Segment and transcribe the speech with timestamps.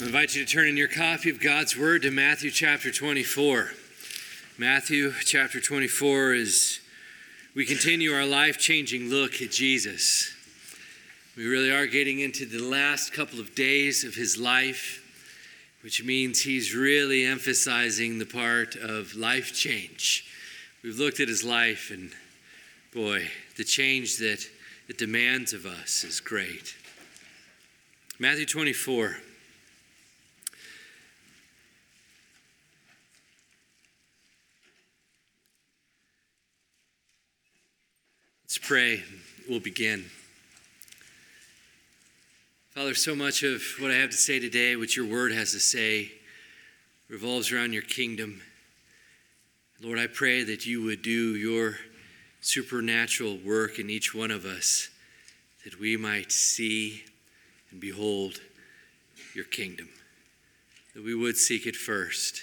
[0.00, 3.70] I invite you to turn in your copy of God's Word to Matthew chapter 24.
[4.58, 6.80] Matthew chapter 24 is
[7.54, 10.34] we continue our life changing look at Jesus.
[11.36, 15.00] We really are getting into the last couple of days of his life,
[15.84, 20.26] which means he's really emphasizing the part of life change.
[20.82, 22.10] We've looked at his life, and
[22.92, 24.44] boy, the change that
[24.88, 26.74] it demands of us is great.
[28.18, 29.18] Matthew 24.
[38.54, 39.02] Let's pray.
[39.50, 40.04] We'll begin.
[42.70, 45.58] Father, so much of what I have to say today, what your word has to
[45.58, 46.12] say,
[47.08, 48.42] revolves around your kingdom.
[49.82, 51.78] Lord, I pray that you would do your
[52.42, 54.88] supernatural work in each one of us,
[55.64, 57.02] that we might see
[57.72, 58.40] and behold
[59.34, 59.88] your kingdom,
[60.94, 62.40] that we would seek it first.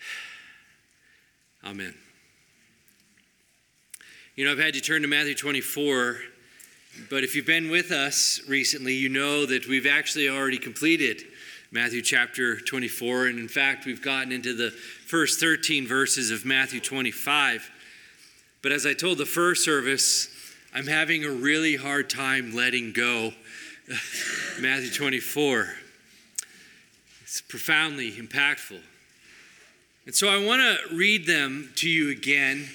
[1.64, 1.94] Amen.
[4.36, 6.16] You know, I've had you turn to Matthew 24,
[7.08, 11.22] but if you've been with us recently, you know that we've actually already completed
[11.70, 13.28] Matthew chapter 24.
[13.28, 17.70] And in fact, we've gotten into the first 13 verses of Matthew 25.
[18.60, 20.28] But as I told the first service,
[20.74, 23.30] I'm having a really hard time letting go
[24.60, 25.68] Matthew 24.
[27.22, 28.80] It's profoundly impactful.
[30.06, 32.68] And so I want to read them to you again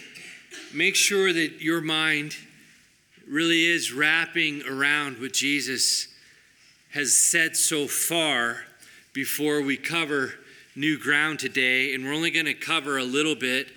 [0.74, 2.36] make sure that your mind
[3.28, 6.08] really is wrapping around what Jesus
[6.92, 8.58] has said so far
[9.14, 10.34] before we cover
[10.76, 11.94] new ground today.
[11.94, 13.68] And we're only going to cover a little bit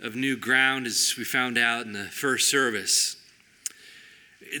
[0.00, 3.16] of new ground as we found out in the first service.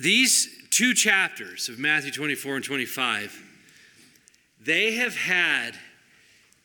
[0.00, 3.42] These two chapters of Matthew 24 and 25,
[4.64, 5.72] they have had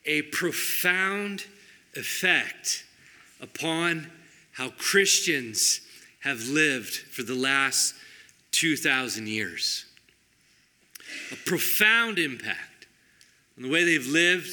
[0.05, 1.45] a profound
[1.95, 2.85] effect
[3.41, 4.09] upon
[4.57, 5.81] how Christians
[6.21, 7.93] have lived for the last
[8.51, 9.85] 2,000 years.
[11.31, 12.87] A profound impact
[13.55, 14.49] on the way they've lived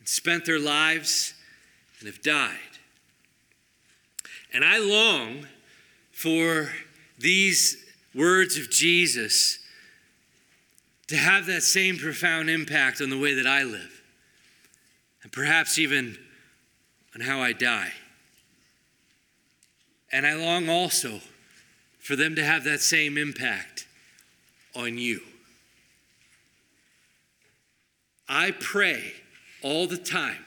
[0.00, 1.32] and spent their lives
[2.00, 2.58] and have died.
[4.52, 5.46] And I long
[6.10, 6.72] for
[7.16, 7.84] these
[8.16, 9.60] words of Jesus
[11.06, 14.02] to have that same profound impact on the way that I live,
[15.22, 16.18] and perhaps even
[17.14, 17.92] on how I die.
[20.14, 21.18] And I long also
[21.98, 23.88] for them to have that same impact
[24.76, 25.20] on you.
[28.28, 29.12] I pray
[29.60, 30.44] all the time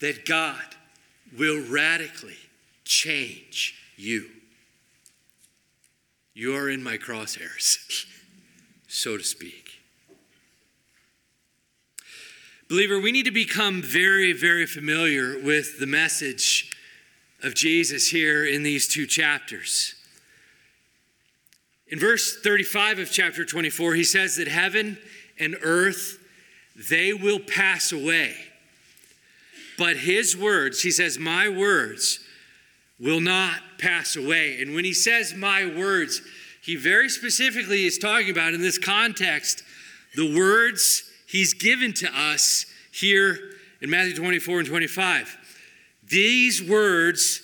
[0.00, 0.60] that God
[1.38, 2.36] will radically
[2.84, 4.26] change you.
[6.34, 8.06] You are in my crosshairs,
[8.88, 9.78] so to speak.
[12.68, 16.72] Believer, we need to become very, very familiar with the message
[17.42, 19.94] of Jesus here in these two chapters.
[21.88, 24.98] In verse 35 of chapter 24, he says that heaven
[25.38, 26.18] and earth,
[26.90, 28.34] they will pass away.
[29.76, 32.20] But his words, he says, my words
[32.98, 34.62] will not pass away.
[34.62, 36.22] And when he says my words,
[36.62, 39.62] he very specifically is talking about in this context
[40.14, 43.38] the words he's given to us here
[43.80, 45.36] in Matthew 24 and 25.
[46.12, 47.40] These words,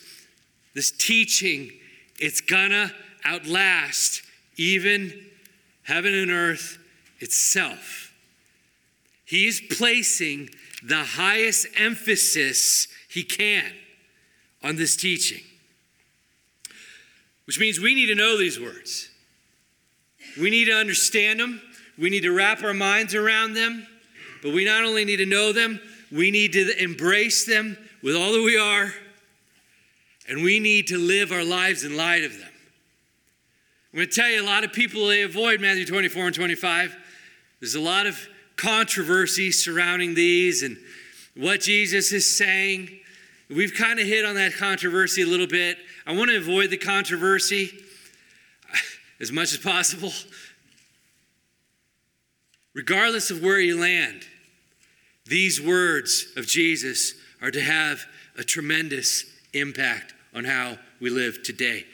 [0.75, 1.73] this teaching,
[2.21, 2.93] it's gonna
[3.25, 4.21] outlast
[4.59, 5.25] even
[5.85, 6.77] heaven and earth
[7.19, 8.13] itself.
[9.25, 10.51] He's placing
[10.83, 13.73] the highest emphasis he can
[14.63, 15.45] on this teaching,
[17.47, 19.09] which means we need to know these words.
[20.39, 21.63] We need to understand them.
[21.97, 23.87] We need to wrap our minds around them.
[24.43, 25.81] But we not only need to know them,
[26.13, 28.93] we need to embrace them with all that we are,
[30.29, 32.51] and we need to live our lives in light of them.
[33.93, 36.97] I'm going to tell you, a lot of people they avoid Matthew 24 and 25.
[37.61, 38.19] There's a lot of
[38.57, 40.77] controversy surrounding these and
[41.35, 42.91] what Jesus is saying.
[43.49, 45.79] We've kind of hit on that controversy a little bit.
[46.07, 47.71] I want to avoid the controversy
[49.21, 50.13] as much as possible.
[52.75, 54.23] Regardless of where you land,
[55.25, 58.05] these words of Jesus are to have
[58.37, 61.85] a tremendous impact on how we live today.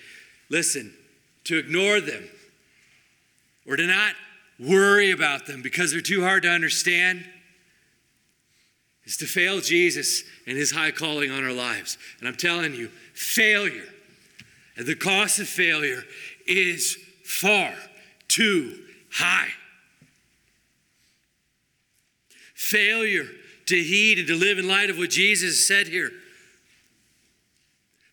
[0.49, 0.93] Listen,
[1.45, 2.25] to ignore them
[3.67, 4.15] or to not
[4.59, 7.25] worry about them because they're too hard to understand
[9.05, 11.99] is to fail Jesus and his high calling on our lives.
[12.19, 13.89] And I'm telling you, failure
[14.77, 16.03] and the cost of failure
[16.47, 17.75] is far
[18.29, 18.79] too
[19.13, 19.51] high.
[22.55, 23.27] failure
[23.67, 26.11] to heed and to live in light of what Jesus said here,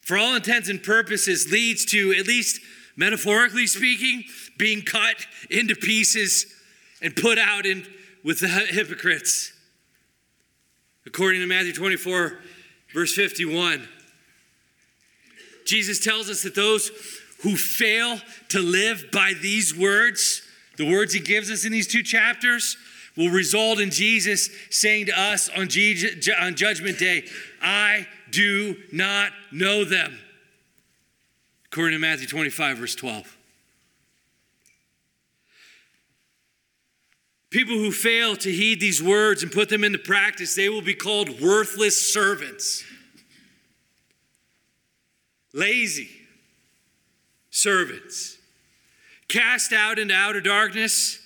[0.01, 2.61] for all intents and purposes, leads to, at least
[2.95, 4.23] metaphorically speaking,
[4.57, 5.15] being cut
[5.49, 6.45] into pieces
[7.01, 7.85] and put out in,
[8.23, 9.53] with the hypocrites.
[11.05, 12.39] According to Matthew 24,
[12.93, 13.87] verse 51,
[15.65, 16.91] Jesus tells us that those
[17.41, 18.19] who fail
[18.49, 20.43] to live by these words,
[20.77, 22.77] the words he gives us in these two chapters,
[23.15, 25.67] will result in Jesus saying to us on,
[26.39, 27.25] on Judgment Day,
[27.61, 30.17] I do not know them.
[31.65, 33.37] According to Matthew 25, verse 12.
[37.49, 40.93] People who fail to heed these words and put them into practice, they will be
[40.93, 42.83] called worthless servants.
[45.53, 46.09] Lazy
[47.49, 48.37] servants.
[49.27, 51.19] Cast out into outer darkness,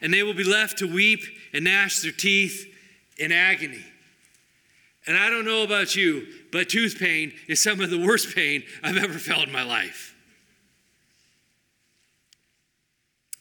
[0.00, 1.20] and they will be left to weep
[1.52, 2.66] and gnash their teeth
[3.18, 3.84] in agony.
[5.06, 8.64] And I don't know about you, but tooth pain is some of the worst pain
[8.82, 10.14] I've ever felt in my life.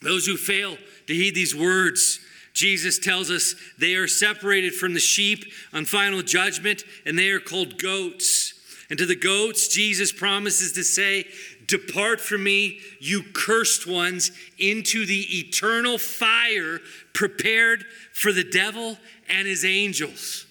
[0.01, 2.19] Those who fail to heed these words,
[2.53, 7.39] Jesus tells us they are separated from the sheep on final judgment and they are
[7.39, 8.53] called goats.
[8.89, 11.25] And to the goats, Jesus promises to say,
[11.67, 16.79] Depart from me, you cursed ones, into the eternal fire
[17.13, 18.97] prepared for the devil
[19.29, 20.45] and his angels.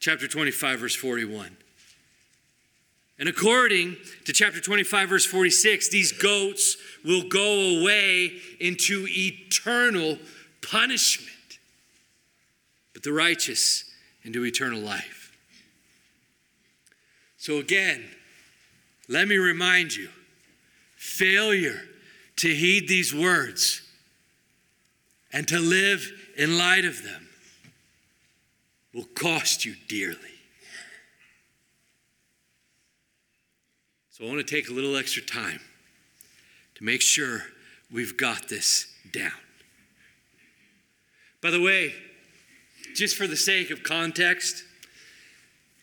[0.00, 1.56] Chapter 25, verse 41.
[3.18, 10.18] And according to chapter 25, verse 46, these goats will go away into eternal
[10.60, 11.30] punishment,
[12.92, 13.84] but the righteous
[14.24, 15.32] into eternal life.
[17.36, 18.04] So, again,
[19.08, 20.08] let me remind you
[20.96, 21.80] failure
[22.36, 23.82] to heed these words
[25.32, 27.28] and to live in light of them
[28.94, 30.18] will cost you dearly.
[34.10, 35.60] So I want to take a little extra time
[36.76, 37.42] to make sure
[37.92, 39.32] we've got this down.
[41.42, 41.92] By the way,
[42.94, 44.62] just for the sake of context,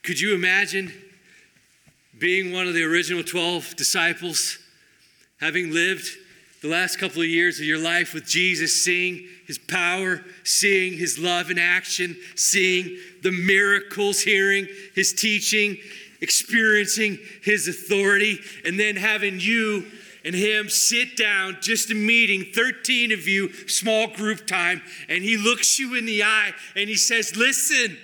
[0.01, 0.93] could you imagine
[2.21, 4.59] being one of the original 12 disciples,
[5.39, 6.07] having lived
[6.61, 11.17] the last couple of years of your life with Jesus, seeing his power, seeing his
[11.17, 15.77] love in action, seeing the miracles, hearing his teaching,
[16.21, 19.87] experiencing his authority, and then having you
[20.23, 25.37] and him sit down, just a meeting, 13 of you, small group time, and he
[25.37, 27.97] looks you in the eye and he says, Listen,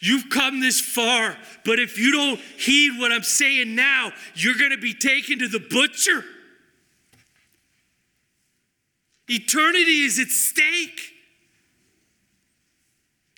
[0.00, 4.72] you've come this far, but if you don't heed what I'm saying now, you're going
[4.72, 6.24] to be taken to the butcher.
[9.28, 11.00] Eternity is at stake.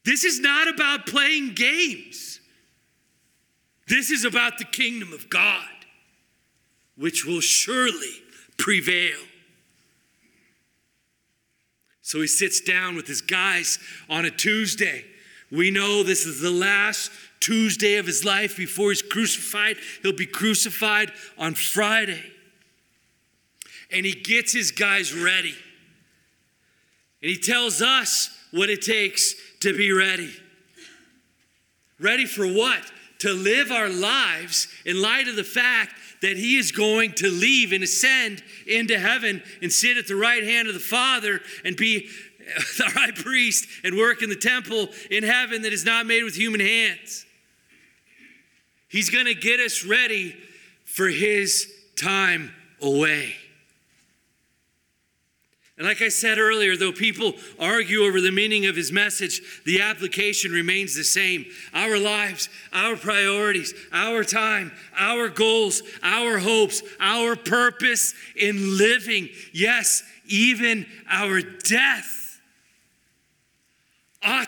[0.05, 2.41] This is not about playing games.
[3.89, 5.69] This is about the kingdom of God,
[6.97, 8.23] which will surely
[8.57, 9.19] prevail.
[12.01, 13.79] So he sits down with his guys
[14.09, 15.05] on a Tuesday.
[15.53, 19.77] We know this is the last Tuesday of his life before he's crucified.
[20.03, 22.23] He'll be crucified on Friday.
[23.91, 25.55] And he gets his guys ready.
[27.21, 30.33] And he tells us what it takes to be ready.
[32.01, 32.91] Ready for what?
[33.23, 37.73] to live our lives in light of the fact that he is going to leave
[37.73, 42.09] and ascend into heaven and sit at the right hand of the Father and be
[42.79, 46.35] the high priest and work in the temple in heaven that is not made with
[46.35, 47.25] human hands.
[48.89, 50.37] He's going to get us ready
[50.85, 53.35] for his time away.
[55.79, 59.81] And like I said earlier, though people argue over the meaning of his message, the
[59.81, 61.47] application remains the same.
[61.73, 70.03] Our lives, our priorities, our time, our goals, our hopes, our purpose in living, yes,
[70.27, 72.22] even our death,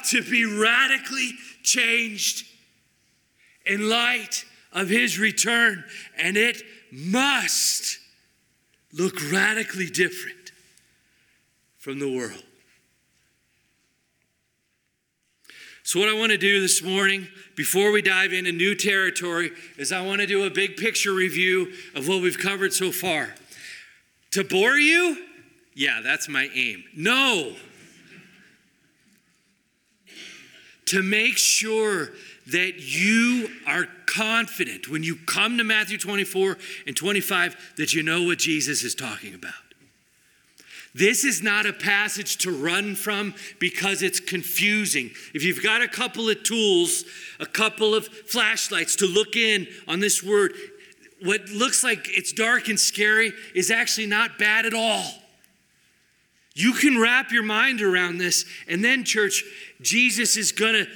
[0.07, 1.33] to be radically
[1.63, 2.47] changed
[3.67, 5.85] in light of his return.
[6.19, 7.99] And it must
[8.93, 10.53] look radically different
[11.79, 12.43] from the world.
[15.87, 19.93] So, what I want to do this morning, before we dive into new territory, is
[19.93, 23.35] I want to do a big picture review of what we've covered so far.
[24.31, 25.19] To bore you?
[25.75, 26.85] Yeah, that's my aim.
[26.97, 27.55] No.
[30.87, 32.11] To make sure
[32.47, 38.23] that you are confident when you come to Matthew 24 and 25 that you know
[38.23, 39.55] what Jesus is talking about
[40.95, 45.11] This is not a passage to run from because it's confusing.
[45.33, 47.05] If you've got a couple of tools,
[47.41, 50.53] a couple of flashlights to look in on this word,
[51.23, 55.24] what looks like it's dark and scary is actually not bad at all.
[56.55, 59.43] You can wrap your mind around this, and then, church,
[59.81, 60.91] Jesus is going to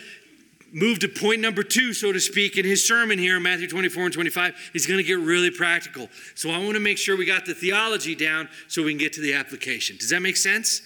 [0.72, 4.04] move to point number two, so to speak, in his sermon here in Matthew 24
[4.04, 4.70] and 25.
[4.72, 6.08] He's going to get really practical.
[6.34, 9.12] So I want to make sure we got the theology down so we can get
[9.14, 9.96] to the application.
[9.96, 10.82] Does that make sense?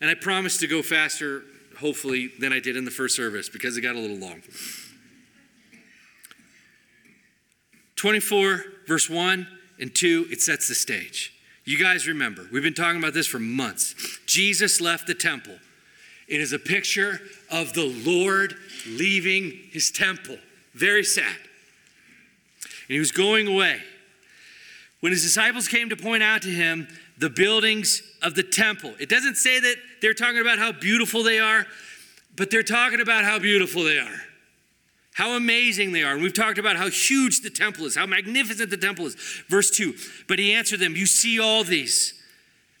[0.00, 1.42] And I promise to go faster,
[1.78, 4.40] hopefully, than I did in the first service because it got a little long.
[7.96, 9.46] 24, verse 1
[9.80, 11.33] and 2, it sets the stage.
[11.64, 13.94] You guys remember, we've been talking about this for months.
[14.26, 15.56] Jesus left the temple.
[16.28, 18.54] It is a picture of the Lord
[18.86, 20.36] leaving his temple.
[20.74, 21.36] Very sad.
[22.64, 23.80] And he was going away.
[25.00, 29.08] When his disciples came to point out to him the buildings of the temple, it
[29.08, 31.66] doesn't say that they're talking about how beautiful they are,
[32.36, 34.20] but they're talking about how beautiful they are.
[35.14, 36.12] How amazing they are.
[36.12, 39.14] And we've talked about how huge the temple is, how magnificent the temple is.
[39.48, 39.94] Verse 2
[40.28, 42.20] But he answered them, You see all these.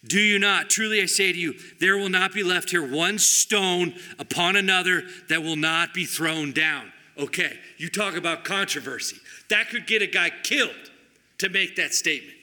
[0.06, 0.68] Do you not?
[0.68, 5.04] Truly I say to you, there will not be left here one stone upon another
[5.30, 6.92] that will not be thrown down.
[7.16, 9.16] Okay, you talk about controversy.
[9.48, 10.90] That could get a guy killed
[11.38, 12.36] to make that statement.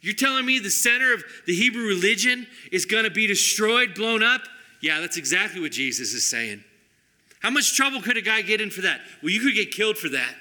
[0.00, 4.22] You're telling me the center of the Hebrew religion is going to be destroyed, blown
[4.22, 4.42] up?
[4.80, 6.62] Yeah, that's exactly what Jesus is saying.
[7.40, 9.00] How much trouble could a guy get in for that?
[9.22, 10.34] Well, you could get killed for that.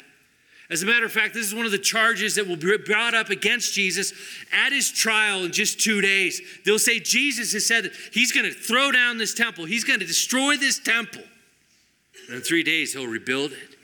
[0.70, 3.14] As a matter of fact, this is one of the charges that will be brought
[3.14, 4.12] up against Jesus
[4.52, 6.42] at his trial in just two days.
[6.66, 10.00] They'll say Jesus has said that he's going to throw down this temple, he's going
[10.00, 11.24] to destroy this temple.
[12.28, 13.76] And in three days, he'll rebuild it.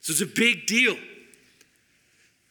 [0.00, 0.96] So it's a big deal.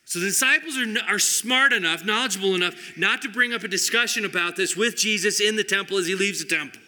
[0.05, 4.23] So the disciples are, are smart enough, knowledgeable enough, not to bring up a discussion
[4.23, 6.81] about this with Jesus in the temple as he leaves the temple.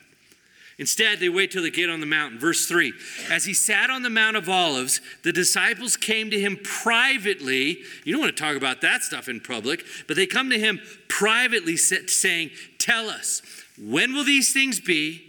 [0.80, 2.40] Instead, they wait till they get on the mountain.
[2.40, 2.94] Verse 3
[3.32, 7.80] As he sat on the Mount of Olives, the disciples came to him privately.
[8.04, 10.80] You don't want to talk about that stuff in public, but they come to him
[11.08, 13.42] privately saying, Tell us,
[13.80, 15.24] when will these things be?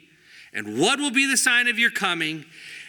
[0.52, 2.44] And what will be the sign of your coming?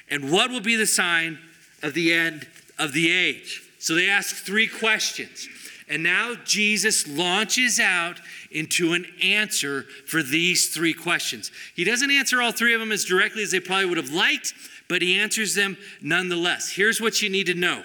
[0.10, 1.40] And what will be the sign
[1.82, 2.48] of the end
[2.78, 3.64] of the age?
[3.80, 5.48] So they ask three questions.
[5.88, 8.20] And now Jesus launches out
[8.52, 11.52] into an answer for these three questions.
[11.76, 14.54] He doesn't answer all three of them as directly as they probably would have liked,
[14.88, 16.72] but he answers them nonetheless.
[16.72, 17.84] Here's what you need to know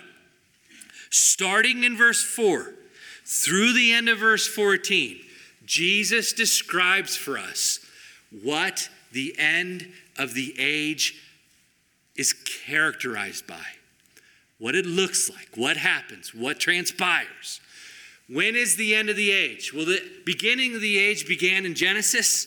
[1.10, 2.74] starting in verse 4
[3.24, 5.18] through the end of verse 14,
[5.64, 7.80] Jesus describes for us
[8.42, 11.14] what the end of the age
[12.16, 13.64] is characterized by,
[14.58, 17.60] what it looks like, what happens, what transpires.
[18.28, 19.74] When is the end of the age?
[19.74, 22.46] Well, the beginning of the age began in Genesis,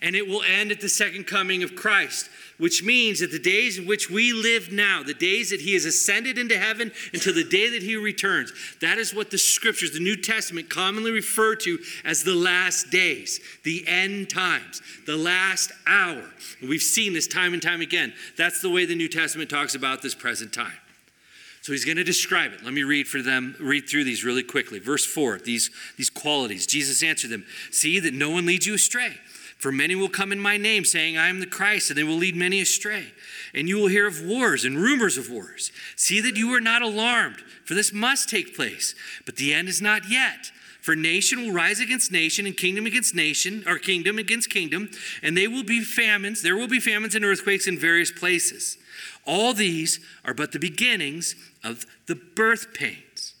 [0.00, 2.28] and it will end at the second coming of Christ,
[2.58, 5.84] which means that the days in which we live now, the days that He has
[5.84, 10.00] ascended into heaven until the day that He returns, that is what the scriptures, the
[10.00, 16.24] New Testament, commonly refer to as the last days, the end times, the last hour.
[16.60, 18.14] And we've seen this time and time again.
[18.38, 20.72] That's the way the New Testament talks about this present time.
[21.66, 22.62] So he's going to describe it.
[22.62, 24.78] Let me read for them, read through these really quickly.
[24.78, 26.64] Verse 4, these, these qualities.
[26.64, 29.14] Jesus answered them See that no one leads you astray.
[29.58, 32.14] For many will come in my name, saying, I am the Christ, and they will
[32.14, 33.06] lead many astray.
[33.52, 35.72] And you will hear of wars and rumors of wars.
[35.96, 38.94] See that you are not alarmed, for this must take place.
[39.24, 40.52] But the end is not yet.
[40.82, 44.88] For nation will rise against nation, and kingdom against nation, or kingdom against kingdom,
[45.20, 46.42] and they will be famines.
[46.42, 48.78] There will be famines and earthquakes in various places.
[49.26, 53.34] All these are but the beginnings of the birth pains.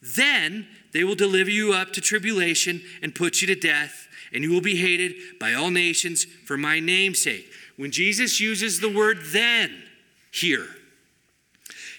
[0.00, 4.50] Then they will deliver you up to tribulation and put you to death, and you
[4.50, 7.50] will be hated by all nations for my name's sake.
[7.76, 9.82] When Jesus uses the word then
[10.30, 10.68] here,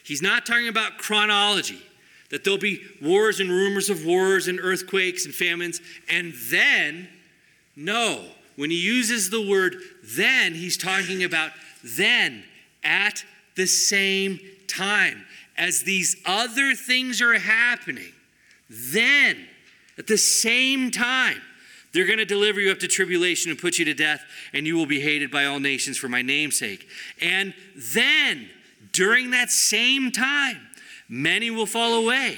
[0.04, 1.82] he's not talking about chronology,
[2.30, 5.80] that there'll be wars and rumors of wars and earthquakes and famines,
[6.10, 7.08] and then,
[7.76, 8.26] no.
[8.56, 11.52] When he uses the word then, he's talking about
[11.84, 12.44] then
[12.88, 13.24] at
[13.56, 15.26] the same time
[15.58, 18.14] as these other things are happening,
[18.70, 19.46] then
[19.98, 21.42] at the same time,
[21.94, 24.76] they're going to deliver you up to tribulation and put you to death, and you
[24.76, 26.88] will be hated by all nations for my name's sake.
[27.22, 28.50] And then,
[28.92, 30.58] during that same time,
[31.10, 32.38] many will fall away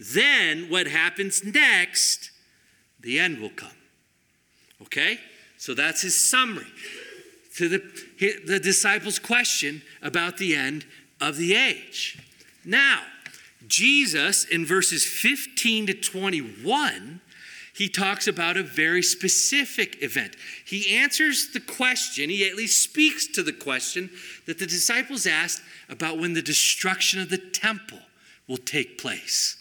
[0.00, 2.30] then what happens next,
[3.00, 3.68] the end will come.
[4.82, 5.18] Okay?
[5.58, 6.66] So that's his summary
[7.56, 7.82] to the,
[8.46, 10.86] the disciples' question about the end
[11.20, 12.18] of the age.
[12.64, 13.02] Now,
[13.66, 17.20] Jesus, in verses 15 to 21,
[17.74, 20.34] he talks about a very specific event.
[20.64, 24.10] He answers the question, he at least speaks to the question
[24.46, 28.00] that the disciples asked about when the destruction of the temple
[28.48, 29.59] will take place.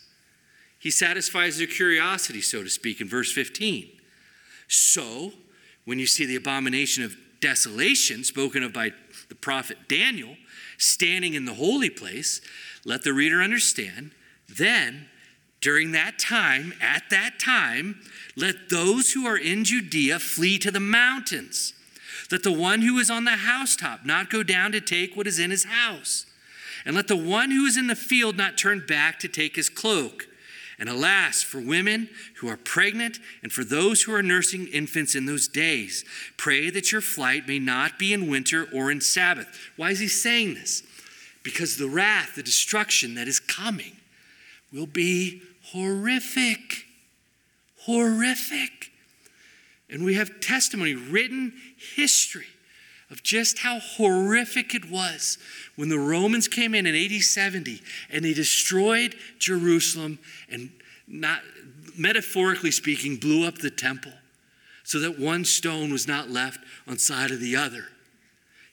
[0.80, 3.90] He satisfies their curiosity, so to speak, in verse 15.
[4.68, 5.34] So,
[5.86, 8.92] when you see the abomination of desolation spoken of by
[9.28, 10.36] the prophet Daniel
[10.78, 12.42] standing in the holy place,
[12.86, 14.12] let the reader understand.
[14.48, 15.08] Then,
[15.62, 18.02] during that time, at that time,
[18.36, 21.74] let those who are in Judea flee to the mountains.
[22.32, 25.40] Let the one who is on the housetop not go down to take what is
[25.40, 26.26] in his house.
[26.86, 29.70] And let the one who is in the field not turn back to take his
[29.70, 30.28] cloak.
[30.80, 35.26] And alas, for women who are pregnant and for those who are nursing infants in
[35.26, 36.06] those days,
[36.38, 39.48] pray that your flight may not be in winter or in Sabbath.
[39.76, 40.84] Why is he saying this?
[41.44, 43.98] Because the wrath, the destruction that is coming
[44.72, 46.86] will be horrific.
[47.82, 48.92] Horrific.
[49.90, 51.54] And we have testimony, written
[51.96, 52.48] history
[53.10, 55.38] of just how horrific it was
[55.76, 60.70] when the Romans came in in AD 70 and they destroyed Jerusalem and,
[61.08, 61.42] not
[61.98, 64.14] metaphorically speaking, blew up the temple
[64.84, 67.86] so that one stone was not left on side of the other.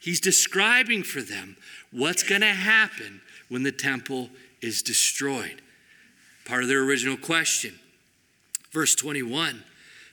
[0.00, 1.56] He's describing for them
[1.90, 5.62] what's going to happen when the temple is destroyed.
[6.44, 7.78] Part of their original question.
[8.70, 9.62] Verse 21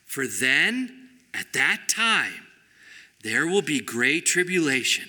[0.05, 2.47] For then, at that time,
[3.23, 5.05] there will be great tribulation,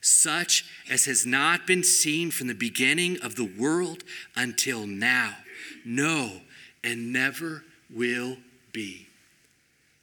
[0.00, 4.04] such as has not been seen from the beginning of the world
[4.34, 5.36] until now.
[5.84, 6.40] No,
[6.82, 8.36] and never will
[8.72, 9.08] be.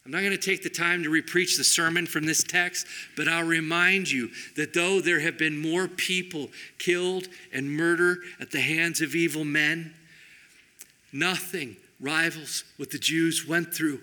[0.04, 3.26] I'm not going to take the time to repreach the sermon from this text, but
[3.26, 8.60] I'll remind you that though there have been more people killed and murdered at the
[8.60, 9.94] hands of evil men,
[11.12, 14.00] nothing rivals what the Jews went through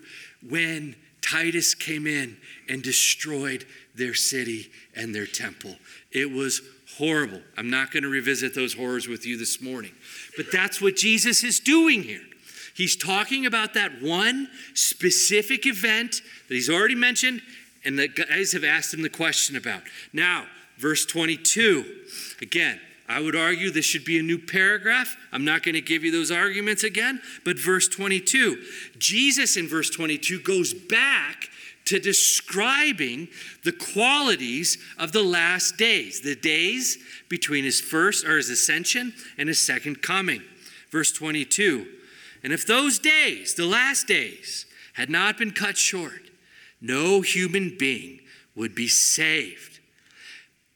[0.50, 5.76] when Titus came in and destroyed their city and their temple.
[6.12, 6.62] It was
[6.98, 7.42] horrible.
[7.58, 9.94] I'm not going to revisit those horrors with you this morning.
[10.38, 12.22] But that's what Jesus is doing here.
[12.76, 17.42] He's talking about that one specific event that he's already mentioned
[17.86, 19.84] and the guys have asked him the question about.
[20.12, 20.46] Now,
[20.78, 21.86] verse 22.
[22.42, 25.18] Again, I would argue this should be a new paragraph.
[25.32, 28.64] I'm not going to give you those arguments again, but verse 22.
[28.98, 31.50] Jesus in verse 22 goes back
[31.86, 33.28] to describing
[33.64, 39.50] the qualities of the last days, the days between his first or his ascension and
[39.50, 40.42] his second coming.
[40.92, 41.86] Verse 22.
[42.44, 46.30] And if those days, the last days, had not been cut short,
[46.80, 48.20] no human being
[48.56, 49.80] would be saved.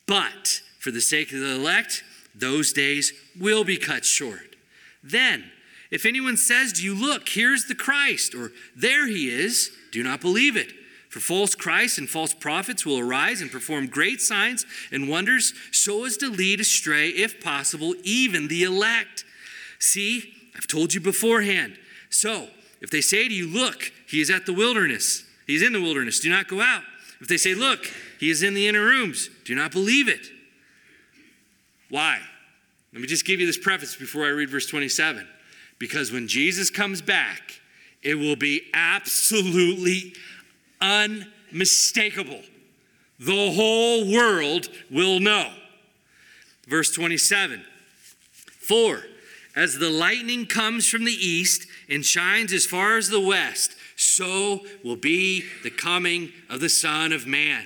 [0.08, 2.04] But for the sake of the elect,
[2.38, 4.56] those days will be cut short.
[5.04, 5.52] Then,
[5.90, 10.22] if anyone says to you, Look, here's the Christ, or there he is, do not
[10.22, 10.74] believe it.
[11.10, 16.06] For false Christs and false prophets will arise and perform great signs and wonders so
[16.06, 19.24] as to lead astray, if possible, even the elect.
[19.80, 21.78] See, I've told you beforehand.
[22.10, 22.50] So,
[22.82, 26.20] if they say to you, Look, he is at the wilderness, he's in the wilderness,
[26.20, 26.84] do not go out.
[27.22, 27.86] If they say, Look,
[28.20, 30.28] he is in the inner rooms, do not believe it.
[31.90, 32.20] Why?
[32.94, 35.28] Let me just give you this preface before I read verse 27.
[35.80, 37.62] Because when Jesus comes back,
[38.02, 40.14] it will be absolutely
[40.82, 42.42] unmistakable.
[43.20, 45.52] The whole world will know.
[46.68, 47.64] Verse 27
[48.60, 49.04] For
[49.56, 54.62] as the lightning comes from the east and shines as far as the west, so
[54.84, 57.66] will be the coming of the Son of Man.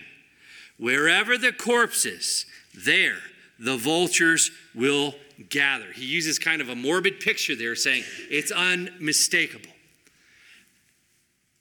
[0.77, 3.17] Wherever the corpse is, there
[3.62, 5.13] the vultures will
[5.50, 5.86] gather.
[5.93, 9.69] He uses kind of a morbid picture there, saying it's unmistakable.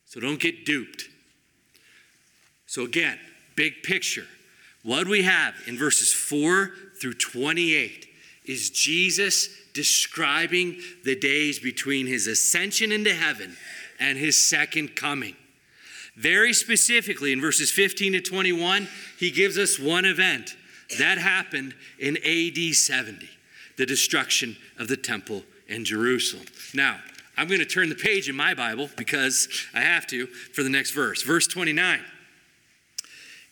[0.07, 1.05] So don't get duped.
[2.67, 3.19] So, again,
[3.55, 4.27] big picture.
[4.83, 8.07] What we have in verses 4 through 28
[8.47, 13.57] is Jesus describing the days between his ascension into heaven
[13.99, 15.37] and his second coming.
[16.17, 20.57] Very specifically, in verses 15 to 21, he gives us one event
[20.99, 23.29] that happened in AD 70,
[23.77, 26.47] the destruction of the temple in Jerusalem.
[26.75, 26.99] Now,
[27.37, 30.69] I'm going to turn the page in my Bible because I have to for the
[30.69, 31.23] next verse.
[31.23, 32.01] Verse 29.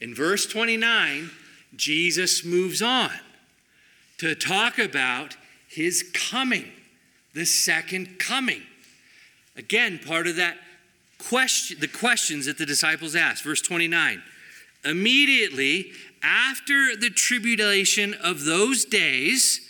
[0.00, 1.30] In verse 29,
[1.74, 3.10] Jesus moves on
[4.18, 5.36] to talk about
[5.68, 6.66] his coming,
[7.34, 8.62] the second coming.
[9.56, 10.56] Again, part of that
[11.18, 13.44] question, the questions that the disciples asked.
[13.44, 14.22] Verse 29.
[14.84, 19.60] Immediately after the tribulation of those days,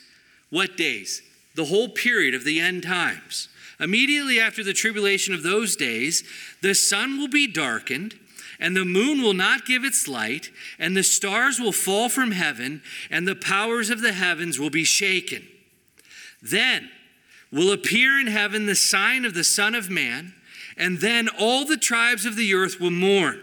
[0.50, 1.22] what days?
[1.54, 3.48] The whole period of the end times.
[3.80, 6.24] Immediately after the tribulation of those days,
[6.62, 8.18] the sun will be darkened,
[8.58, 12.82] and the moon will not give its light, and the stars will fall from heaven,
[13.10, 15.46] and the powers of the heavens will be shaken.
[16.42, 16.90] Then
[17.52, 20.34] will appear in heaven the sign of the Son of Man,
[20.76, 23.40] and then all the tribes of the earth will mourn.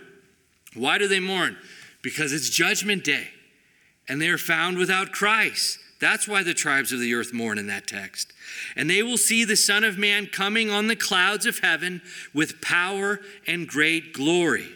[0.73, 1.57] Why do they mourn?
[2.05, 3.29] Because it's judgment day,
[4.07, 5.79] and they are found without Christ.
[5.99, 8.31] That's why the tribes of the earth mourn in that text.
[8.75, 12.61] And they will see the Son of Man coming on the clouds of heaven with
[12.61, 14.67] power and great glory.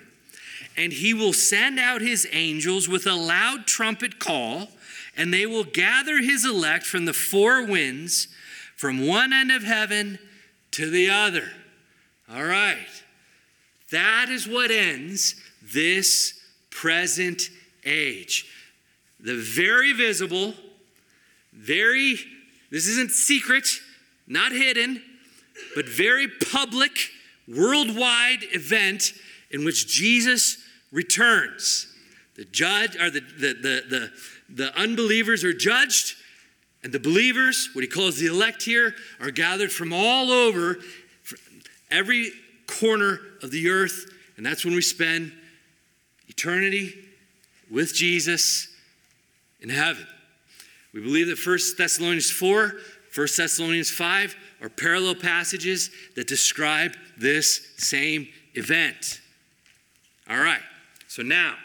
[0.76, 4.70] And he will send out his angels with a loud trumpet call,
[5.16, 8.28] and they will gather his elect from the four winds,
[8.76, 10.18] from one end of heaven
[10.72, 11.52] to the other.
[12.34, 13.04] All right.
[13.92, 16.39] That is what ends this
[16.82, 17.42] present
[17.86, 18.46] age.
[19.20, 20.54] The very visible,
[21.52, 22.18] very,
[22.72, 23.68] this isn't secret,
[24.28, 25.02] not hidden,
[25.76, 26.92] but very public,
[27.50, 29.12] worldwide event
[29.52, 30.58] in which Jesus
[30.92, 31.94] returns.
[32.38, 34.12] The judge or the, the, the, the,
[34.50, 36.16] the unbelievers are judged,
[36.82, 40.78] and the believers, what he calls the elect here, are gathered from all over,
[41.92, 42.32] every
[42.68, 44.06] corner of the earth,
[44.38, 45.34] and that's when we spend
[46.40, 46.94] eternity
[47.70, 48.70] with Jesus
[49.60, 50.08] in heaven.
[50.94, 52.74] We believe that 1 Thessalonians 4,
[53.16, 59.20] 1 Thessalonians 5 are parallel passages that describe this same event.
[60.30, 60.62] All right,
[61.08, 61.56] so now,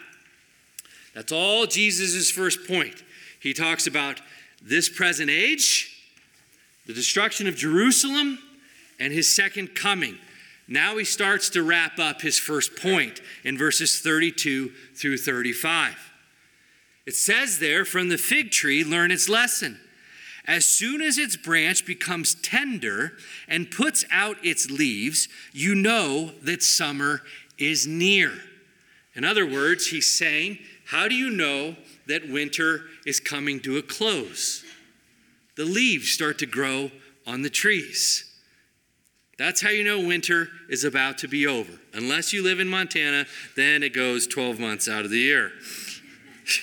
[1.13, 3.01] that's all Jesus' first point.
[3.39, 4.19] He talks about
[4.61, 6.03] this present age,
[6.85, 8.39] the destruction of Jerusalem,
[8.99, 10.17] and his second coming.
[10.67, 15.95] Now he starts to wrap up his first point in verses 32 through 35.
[17.05, 19.79] It says there, from the fig tree, learn its lesson.
[20.47, 23.13] As soon as its branch becomes tender
[23.47, 27.21] and puts out its leaves, you know that summer
[27.57, 28.31] is near.
[29.15, 31.75] In other words, he's saying, How do you know
[32.07, 34.63] that winter is coming to a close?
[35.55, 36.91] The leaves start to grow
[37.25, 38.31] on the trees.
[39.37, 41.73] That's how you know winter is about to be over.
[41.93, 45.51] Unless you live in Montana, then it goes 12 months out of the year.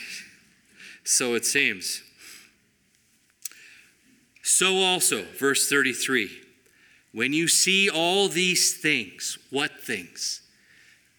[1.04, 2.02] so it seems.
[4.42, 6.30] So also, verse 33
[7.12, 10.40] when you see all these things, what things?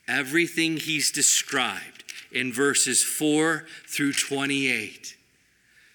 [0.07, 5.15] Everything he's described in verses 4 through 28.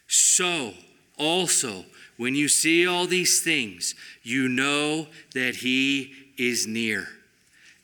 [0.06, 0.72] So
[1.18, 1.84] also,
[2.18, 7.08] when you see all these things, you know that he is near.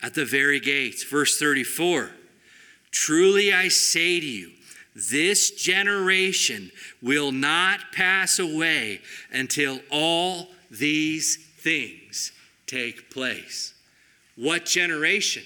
[0.02, 2.10] At the very gates, verse 34
[2.90, 4.50] Truly I say to you,
[4.94, 6.70] this generation
[7.02, 9.00] will not pass away
[9.32, 12.30] until all these things
[12.66, 13.74] take place.
[14.36, 15.42] What generation?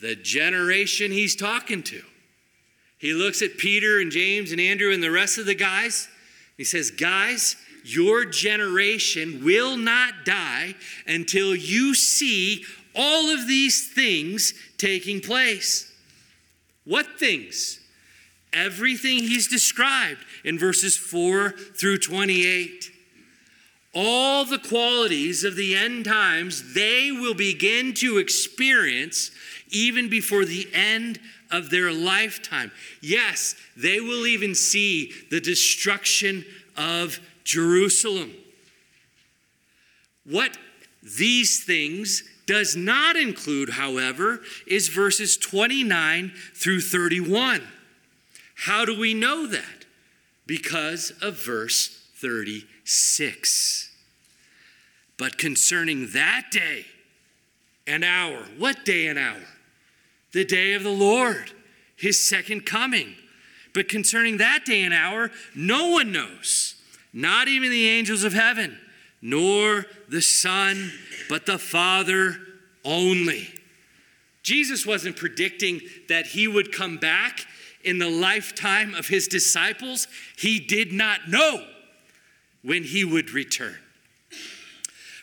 [0.00, 2.02] The generation he's talking to.
[2.98, 6.08] He looks at Peter and James and Andrew and the rest of the guys.
[6.62, 10.76] He says, Guys, your generation will not die
[11.08, 15.92] until you see all of these things taking place.
[16.84, 17.80] What things?
[18.52, 22.90] everything he's described in verses 4 through 28.
[23.94, 29.30] All the qualities of the end times they will begin to experience
[29.72, 31.18] even before the end
[31.50, 32.70] of their lifetime.
[33.00, 36.44] Yes, they will even see the destruction
[36.76, 38.32] of Jerusalem.
[40.24, 40.56] What
[41.02, 47.62] these things does not include, however, is verses 29 through 31.
[48.54, 49.84] How do we know that?
[50.46, 53.90] Because of verse 36.
[55.18, 56.86] But concerning that day
[57.86, 59.42] and hour, what day and hour?
[60.32, 61.52] The day of the Lord,
[61.96, 63.14] his second coming.
[63.74, 66.76] But concerning that day and hour, no one knows,
[67.12, 68.78] not even the angels of heaven,
[69.20, 70.92] nor the Son,
[71.28, 72.36] but the Father
[72.84, 73.48] only.
[74.42, 77.46] Jesus wasn't predicting that he would come back
[77.84, 81.64] in the lifetime of his disciples, he did not know
[82.62, 83.76] when he would return.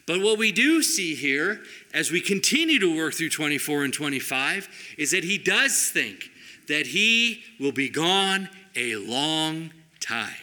[0.06, 1.62] But what we do see here
[1.93, 6.30] as we continue to work through 24 and 25 is that he does think
[6.67, 10.36] that he will be gone a long time.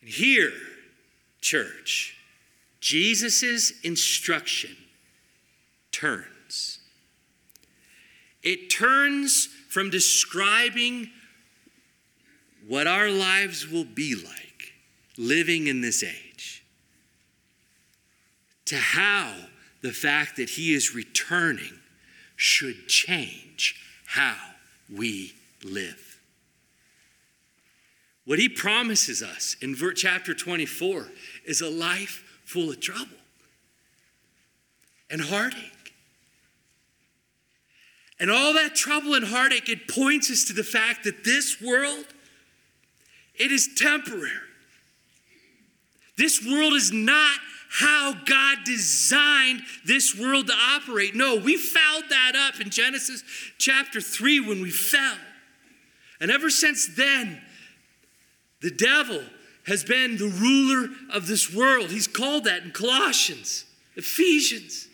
[0.00, 0.52] And here,
[1.40, 2.16] church,
[2.80, 4.76] Jesus' instruction
[5.92, 6.78] turns.
[8.42, 11.10] It turns from describing
[12.66, 14.72] what our lives will be like
[15.16, 16.29] living in this age
[18.70, 19.34] to how
[19.82, 21.80] the fact that he is returning
[22.36, 23.74] should change
[24.06, 24.36] how
[24.96, 26.20] we live.
[28.24, 31.08] What he promises us in chapter 24
[31.44, 33.16] is a life full of trouble
[35.10, 35.92] and heartache.
[38.20, 42.04] And all that trouble and heartache, it points us to the fact that this world,
[43.34, 44.30] it is temporary.
[46.16, 51.14] This world is not how God designed this world to operate.
[51.14, 53.22] No, we fouled that up in Genesis
[53.58, 55.16] chapter 3 when we fell.
[56.20, 57.40] And ever since then,
[58.60, 59.22] the devil
[59.66, 61.90] has been the ruler of this world.
[61.90, 64.88] He's called that in Colossians, Ephesians.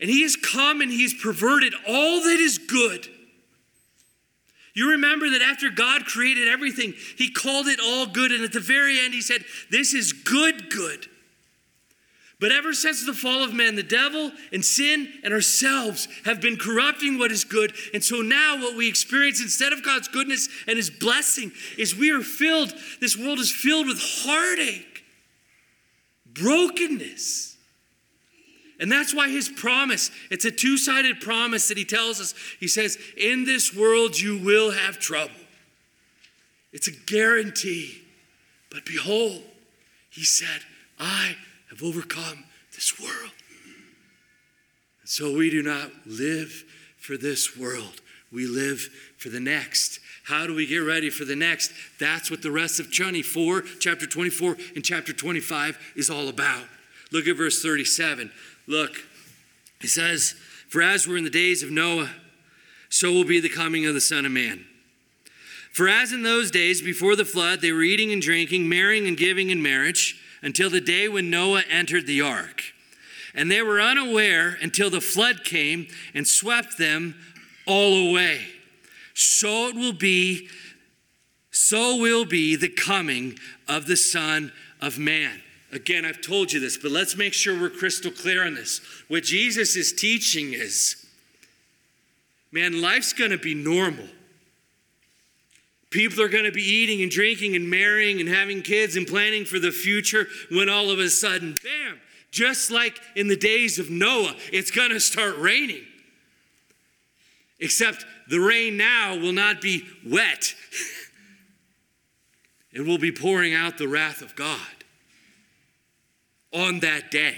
[0.00, 3.08] And he has come and he's perverted all that is good.
[4.74, 8.30] You remember that after God created everything, he called it all good.
[8.30, 11.06] And at the very end, he said, This is good, good.
[12.38, 16.56] But ever since the fall of man, the devil and sin and ourselves have been
[16.56, 17.74] corrupting what is good.
[17.92, 22.10] And so now, what we experience instead of God's goodness and his blessing is we
[22.10, 25.04] are filled, this world is filled with heartache,
[26.32, 27.49] brokenness
[28.80, 32.34] and that's why his promise, it's a two sided promise that he tells us.
[32.58, 35.34] He says, In this world you will have trouble.
[36.72, 38.00] It's a guarantee.
[38.70, 39.42] But behold,
[40.08, 40.62] he said,
[40.98, 41.36] I
[41.68, 43.32] have overcome this world.
[45.00, 46.64] And so we do not live
[46.96, 48.00] for this world,
[48.32, 48.88] we live
[49.18, 50.00] for the next.
[50.24, 51.72] How do we get ready for the next?
[51.98, 56.64] That's what the rest of 24, chapter 24 and chapter 25 is all about.
[57.10, 58.30] Look at verse 37.
[58.70, 59.04] Look,
[59.80, 60.36] he says,
[60.68, 62.10] For as were in the days of Noah,
[62.88, 64.64] so will be the coming of the Son of Man.
[65.72, 69.16] For as in those days before the flood, they were eating and drinking, marrying and
[69.16, 72.62] giving in marriage, until the day when Noah entered the ark.
[73.34, 77.16] And they were unaware until the flood came and swept them
[77.66, 78.46] all away.
[79.14, 80.48] So it will be,
[81.50, 85.42] so will be the coming of the Son of Man.
[85.72, 88.80] Again, I've told you this, but let's make sure we're crystal clear on this.
[89.08, 90.96] What Jesus is teaching is
[92.52, 94.06] man, life's going to be normal.
[95.90, 99.44] People are going to be eating and drinking and marrying and having kids and planning
[99.44, 102.00] for the future when all of a sudden, bam,
[102.32, 105.84] just like in the days of Noah, it's going to start raining.
[107.60, 110.54] Except the rain now will not be wet,
[112.72, 114.79] it will be pouring out the wrath of God
[116.52, 117.36] on that day.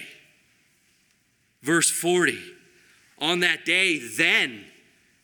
[1.63, 2.39] Verse 40
[3.21, 4.65] On that day, then,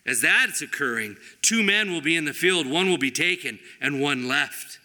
[0.07, 4.01] as that's occurring, two men will be in the field, one will be taken and
[4.01, 4.79] one left.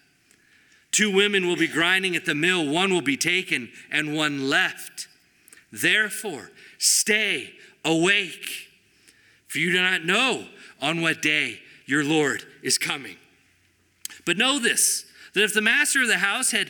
[0.91, 5.07] Two women will be grinding at the mill, one will be taken and one left.
[5.71, 8.69] Therefore, stay awake,
[9.47, 10.47] for you do not know
[10.81, 13.17] on what day your Lord is coming.
[14.25, 16.69] But know this that if the master of the house had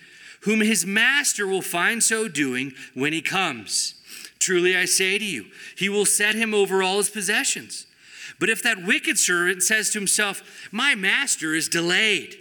[0.41, 3.95] whom his master will find so doing when he comes.
[4.39, 5.45] Truly I say to you,
[5.77, 7.85] he will set him over all his possessions.
[8.39, 12.37] But if that wicked servant says to himself, My master is delayed,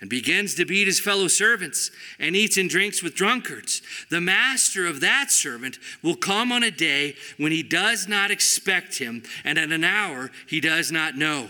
[0.00, 4.84] and begins to beat his fellow servants and eats and drinks with drunkards, the master
[4.84, 9.58] of that servant will come on a day when he does not expect him, and
[9.58, 11.48] at an hour he does not know,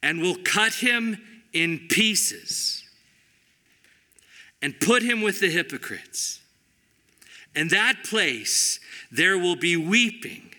[0.00, 1.20] and will cut him
[1.52, 2.81] in pieces
[4.62, 6.40] and put him with the hypocrites.
[7.54, 10.54] In that place, there will be weeping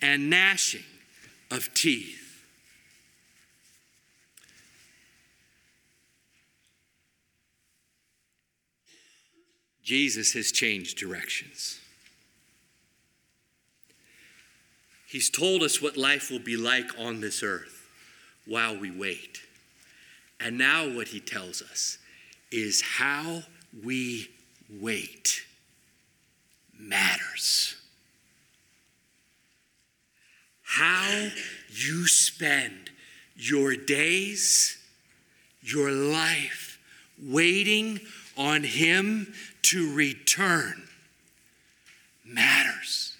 [0.00, 0.84] and gnashing
[1.50, 2.26] of teeth.
[9.82, 11.80] Jesus has changed directions.
[15.08, 17.88] He's told us what life will be like on this earth
[18.46, 19.40] while we wait.
[20.38, 21.97] And now, what he tells us
[22.50, 23.42] is how
[23.84, 24.30] we
[24.80, 25.42] wait
[26.78, 27.76] matters.
[30.62, 31.28] How
[31.70, 32.90] you spend
[33.36, 34.78] your days,
[35.62, 36.78] your life,
[37.22, 38.00] waiting
[38.36, 39.32] on Him
[39.62, 40.88] to return
[42.24, 43.16] matters.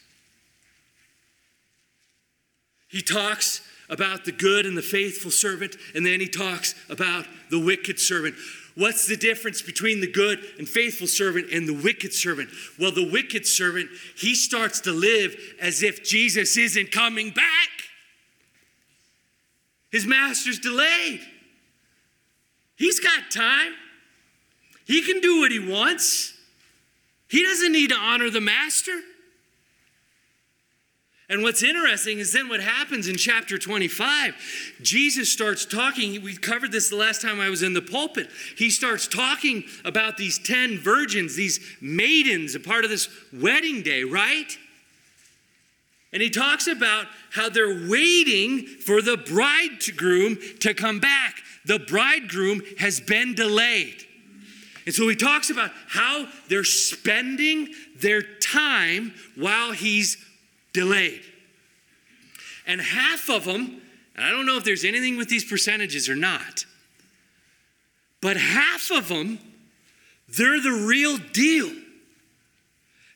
[2.88, 3.60] He talks
[3.90, 8.34] about the good and the faithful servant, and then he talks about the wicked servant.
[8.78, 12.48] What's the difference between the good and faithful servant and the wicked servant?
[12.78, 17.68] Well, the wicked servant, he starts to live as if Jesus isn't coming back.
[19.90, 21.20] His master's delayed.
[22.76, 23.72] He's got time.
[24.86, 26.34] He can do what he wants.
[27.28, 28.96] He doesn't need to honor the master.
[31.30, 34.34] And what's interesting is then what happens in chapter 25.
[34.80, 36.22] Jesus starts talking.
[36.22, 38.30] We covered this the last time I was in the pulpit.
[38.56, 44.04] He starts talking about these 10 virgins, these maidens, a part of this wedding day,
[44.04, 44.56] right?
[46.14, 51.42] And he talks about how they're waiting for the bridegroom to come back.
[51.66, 54.02] The bridegroom has been delayed.
[54.86, 57.68] And so he talks about how they're spending
[58.00, 60.16] their time while he's
[60.78, 61.22] delayed.
[62.64, 63.82] And half of them,
[64.14, 66.66] and I don't know if there's anything with these percentages or not,
[68.20, 69.40] but half of them,
[70.28, 71.68] they're the real deal.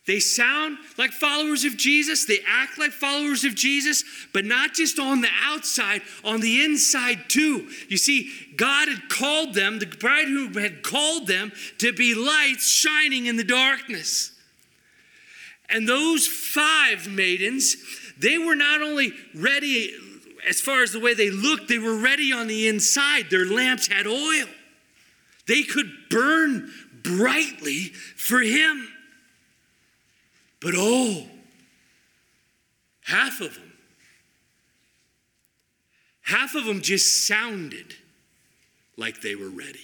[0.09, 4.03] They sound like followers of Jesus, they act like followers of Jesus,
[4.35, 7.69] but not just on the outside, on the inside too.
[7.89, 13.27] You see, God had called them, the bridegroom had called them to be lights shining
[13.27, 14.32] in the darkness.
[15.73, 17.77] And those five maidens,
[18.19, 19.95] they were not only ready
[20.49, 23.31] as far as the way they looked, they were ready on the inside.
[23.31, 24.47] Their lamps had oil,
[25.47, 26.71] they could burn
[27.03, 28.89] brightly for Him.
[30.61, 31.27] But oh,
[33.05, 33.73] half of them,
[36.23, 37.95] half of them just sounded
[38.97, 39.81] like they were ready.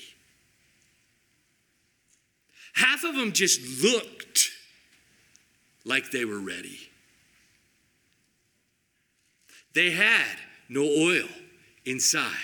[2.75, 4.51] Half of them just looked
[5.89, 6.79] like they were ready.
[9.75, 10.37] They had
[10.69, 11.29] no oil
[11.87, 12.35] inside.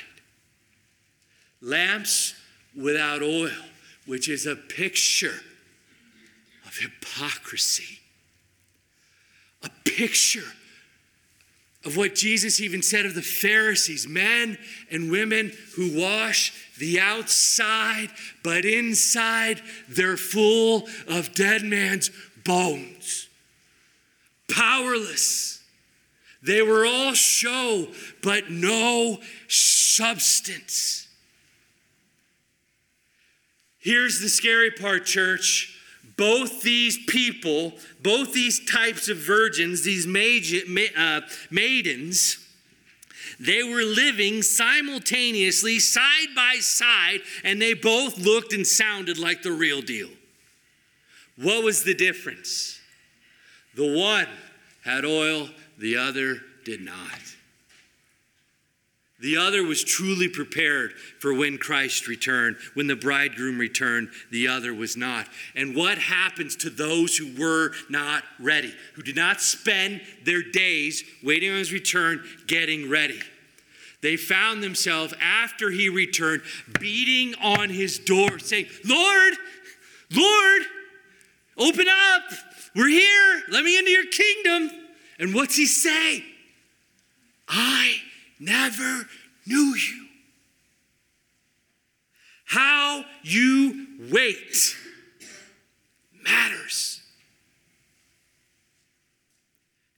[1.60, 2.34] Lamps
[2.74, 3.50] without oil,
[4.06, 5.40] which is a picture
[6.66, 8.00] of hypocrisy,
[9.62, 10.52] a picture
[11.84, 14.56] of what Jesus even said of the Pharisees men
[14.90, 18.08] and women who wash the outside,
[18.42, 22.10] but inside they're full of dead man's
[22.42, 23.23] bones
[24.48, 25.62] powerless.
[26.42, 27.88] They were all show,
[28.22, 31.08] but no substance.
[33.78, 35.78] Here's the scary part, church.
[36.16, 42.38] Both these people, both these types of virgins, these uh, maidens,
[43.40, 49.52] they were living simultaneously, side by side, and they both looked and sounded like the
[49.52, 50.10] real deal.
[51.36, 52.80] What was the difference?
[53.76, 54.28] The one
[54.84, 57.20] had oil, the other did not.
[59.20, 64.74] The other was truly prepared for when Christ returned, when the bridegroom returned, the other
[64.74, 65.28] was not.
[65.54, 71.04] And what happens to those who were not ready, who did not spend their days
[71.22, 73.20] waiting on his return, getting ready?
[74.02, 76.42] They found themselves after he returned
[76.78, 79.34] beating on his door, saying, Lord,
[80.14, 80.62] Lord,
[81.56, 82.22] open up.
[82.74, 83.42] We're here.
[83.50, 84.70] Let me into your kingdom.
[85.18, 86.24] And what's he say?
[87.48, 87.96] I
[88.40, 89.08] never
[89.46, 90.06] knew you.
[92.46, 94.76] How you wait
[96.22, 97.00] matters.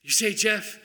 [0.03, 0.79] You say, Jeff,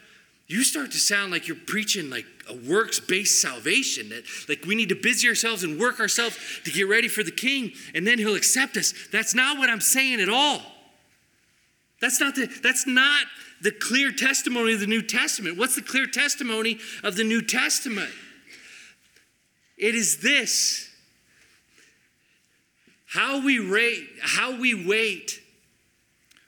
[0.46, 4.74] you start to sound like you're preaching like a works based salvation, that like we
[4.74, 8.18] need to busy ourselves and work ourselves to get ready for the king, and then
[8.18, 8.92] he'll accept us.
[9.10, 10.60] That's not what I'm saying at all.
[12.00, 13.26] That's not the, that's not
[13.62, 15.56] the clear testimony of the New Testament.
[15.56, 18.10] What's the clear testimony of the New Testament?
[19.78, 20.88] It is this.
[23.06, 25.40] How we rate, how we wait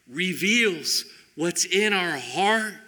[0.09, 1.05] reveals
[1.37, 2.84] what's in our heart.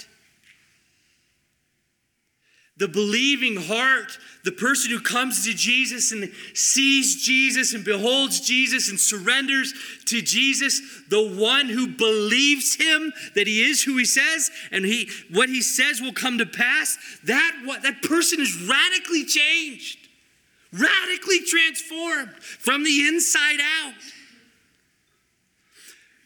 [2.78, 8.90] The believing heart, the person who comes to Jesus and sees Jesus and beholds Jesus
[8.90, 9.72] and surrenders
[10.06, 15.08] to Jesus, the one who believes him that he is who he says and he
[15.32, 19.98] what he says will come to pass, that what that person is radically changed,
[20.72, 23.94] radically transformed from the inside out.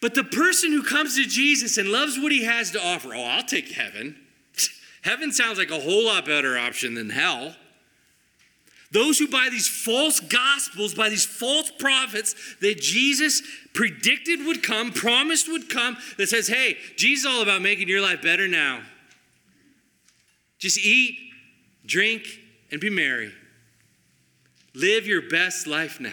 [0.01, 3.23] But the person who comes to Jesus and loves what he has to offer, oh,
[3.23, 4.17] I'll take heaven.
[5.03, 7.55] Heaven sounds like a whole lot better option than hell.
[8.93, 13.41] Those who buy these false gospels, by these false prophets that Jesus
[13.73, 18.01] predicted would come, promised would come, that says, hey, Jesus is all about making your
[18.01, 18.83] life better now.
[20.59, 21.17] Just eat,
[21.87, 22.25] drink,
[22.73, 23.33] and be merry.
[24.75, 26.11] Live your best life now.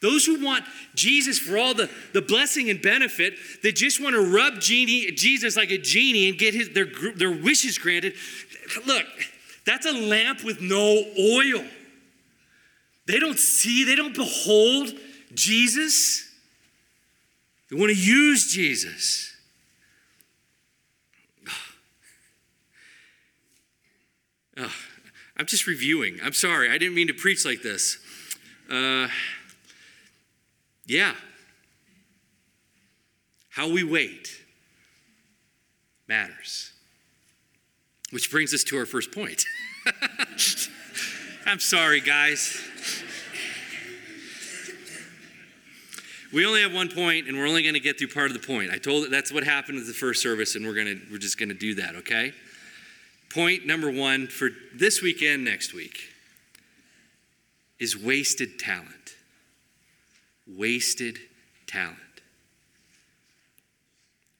[0.00, 4.32] Those who want Jesus for all the, the blessing and benefit, they just want to
[4.32, 6.86] rub genie, Jesus like a genie and get his, their,
[7.16, 8.14] their wishes granted.
[8.86, 9.06] Look,
[9.66, 11.64] that's a lamp with no oil.
[13.06, 14.90] They don't see, they don't behold
[15.34, 16.30] Jesus.
[17.70, 19.34] They want to use Jesus.
[24.60, 24.74] Oh,
[25.36, 26.18] I'm just reviewing.
[26.22, 26.70] I'm sorry.
[26.70, 27.98] I didn't mean to preach like this.
[28.70, 29.08] Uh,
[30.88, 31.14] yeah.
[33.50, 34.28] How we wait
[36.08, 36.72] matters.
[38.10, 39.44] Which brings us to our first point.
[41.46, 42.64] I'm sorry, guys.
[46.32, 48.46] We only have one point, and we're only going to get through part of the
[48.46, 48.70] point.
[48.70, 51.38] I told that's what happened with the first service, and we're going to we're just
[51.38, 51.96] going to do that.
[51.96, 52.32] Okay.
[53.32, 55.98] Point number one for this weekend, next week,
[57.78, 58.97] is wasted talent
[60.56, 61.18] wasted
[61.66, 61.96] talent.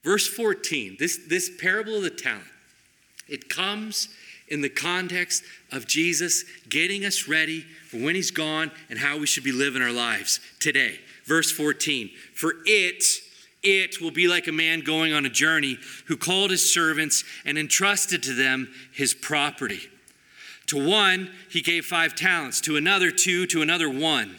[0.04, 2.44] Verse 14, this, this parable of the talent,
[3.28, 4.08] it comes
[4.48, 9.26] in the context of Jesus getting us ready for when he's gone and how we
[9.26, 10.98] should be living our lives today.
[11.26, 13.04] Verse 14, for it,
[13.62, 17.58] it will be like a man going on a journey who called his servants and
[17.58, 19.90] entrusted to them his property.
[20.68, 24.38] To one, he gave five talents, to another, two, to another, one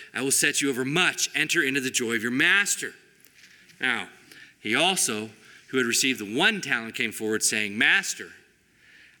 [0.13, 1.29] I will set you over much.
[1.35, 2.93] Enter into the joy of your master.
[3.79, 4.07] Now,
[4.59, 5.29] he also,
[5.69, 8.29] who had received the one talent, came forward, saying, Master,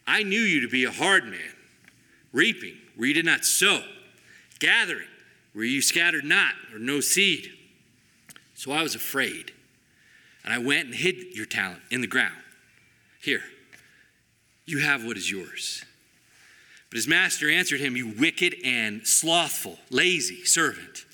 [0.05, 1.55] I knew you to be a hard man,
[2.33, 3.83] reaping where you did not sow,
[4.59, 5.07] gathering
[5.53, 7.51] where you scattered not, or no seed.
[8.53, 9.51] So I was afraid,
[10.43, 12.35] and I went and hid your talent in the ground.
[13.21, 13.43] Here,
[14.65, 15.83] you have what is yours.
[16.91, 21.05] But his master answered him, You wicked and slothful, lazy servant.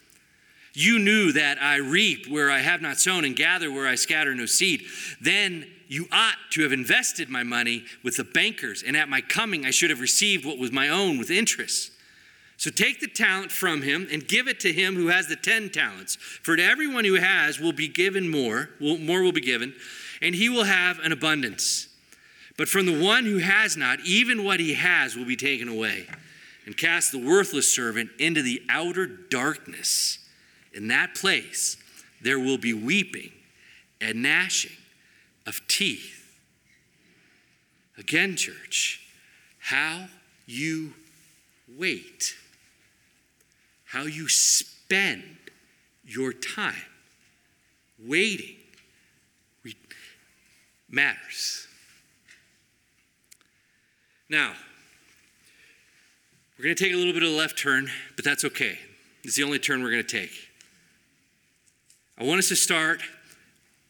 [0.73, 4.33] You knew that I reap where I have not sown and gather where I scatter
[4.33, 4.83] no seed.
[5.21, 9.65] Then you ought to have invested my money with the bankers, and at my coming
[9.65, 11.91] I should have received what was my own with interest.
[12.57, 15.69] So take the talent from him and give it to him who has the ten
[15.69, 16.15] talents.
[16.15, 19.75] For to everyone who has will be given more, more will be given,
[20.23, 21.86] and he will have an abundance.
[22.57, 26.07] But from the one who has not, even what he has will be taken away.
[26.65, 30.19] And cast the worthless servant into the outer darkness.
[30.73, 31.77] In that place,
[32.21, 33.31] there will be weeping
[34.01, 34.75] and gnashing
[35.45, 36.35] of teeth.
[37.97, 39.01] Again, church,
[39.59, 40.07] how
[40.45, 40.93] you
[41.77, 42.35] wait,
[43.85, 45.23] how you spend
[46.05, 46.75] your time
[47.99, 48.55] waiting
[50.89, 51.66] matters.
[54.29, 54.53] Now,
[56.57, 58.77] we're going to take a little bit of a left turn, but that's okay.
[59.23, 60.31] It's the only turn we're going to take.
[62.17, 63.01] I want us to start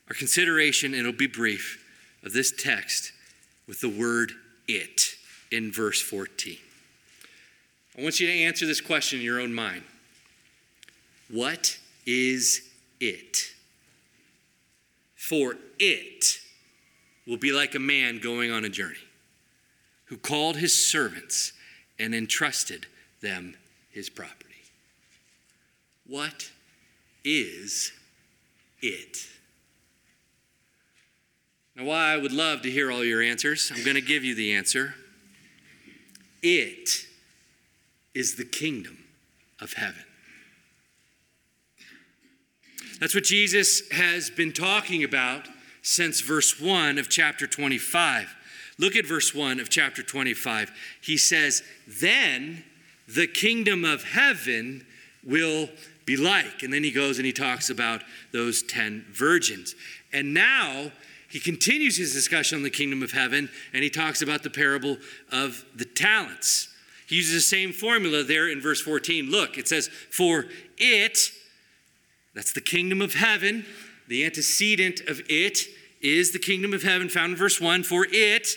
[0.10, 1.84] our consideration, and it'll be brief,
[2.24, 3.14] of this text
[3.68, 4.34] with the word
[4.68, 5.16] it
[5.52, 6.58] in verse 14.
[7.98, 9.84] I want you to answer this question in your own mind
[11.30, 12.62] What is
[13.00, 13.38] it.
[15.16, 16.26] For it
[17.26, 19.07] will be like a man going on a journey
[20.08, 21.54] who called his servants
[22.00, 22.86] and entrusted
[23.22, 23.56] them
[23.92, 24.56] his property.
[26.06, 26.52] What
[27.24, 27.92] is
[28.82, 29.18] it?
[31.76, 34.34] Now, while I would love to hear all your answers, I'm going to give you
[34.34, 34.96] the answer.
[36.42, 37.06] It
[38.14, 38.98] is the kingdom
[39.60, 40.04] of heaven.
[43.00, 45.48] That's what Jesus has been talking about
[45.84, 48.36] since verse 1 of chapter 25.
[48.80, 50.72] Look at verse 1 of chapter 25.
[51.02, 52.64] He says, Then
[53.08, 54.86] the kingdom of heaven
[55.24, 55.70] will
[56.06, 56.64] be like.
[56.64, 58.02] And then he goes and he talks about
[58.32, 59.76] those 10 virgins.
[60.14, 60.92] And now
[61.30, 64.98] he continues his discussion on the kingdom of heaven and he talks about the parable
[65.32, 66.70] of the talents.
[67.08, 69.30] He uses the same formula there in verse 14.
[69.32, 70.46] Look, it says, For
[70.78, 71.20] it,
[72.34, 73.66] that's the kingdom of heaven,
[74.08, 75.60] the antecedent of it
[76.02, 77.84] is the kingdom of heaven found in verse 1.
[77.84, 78.48] For it,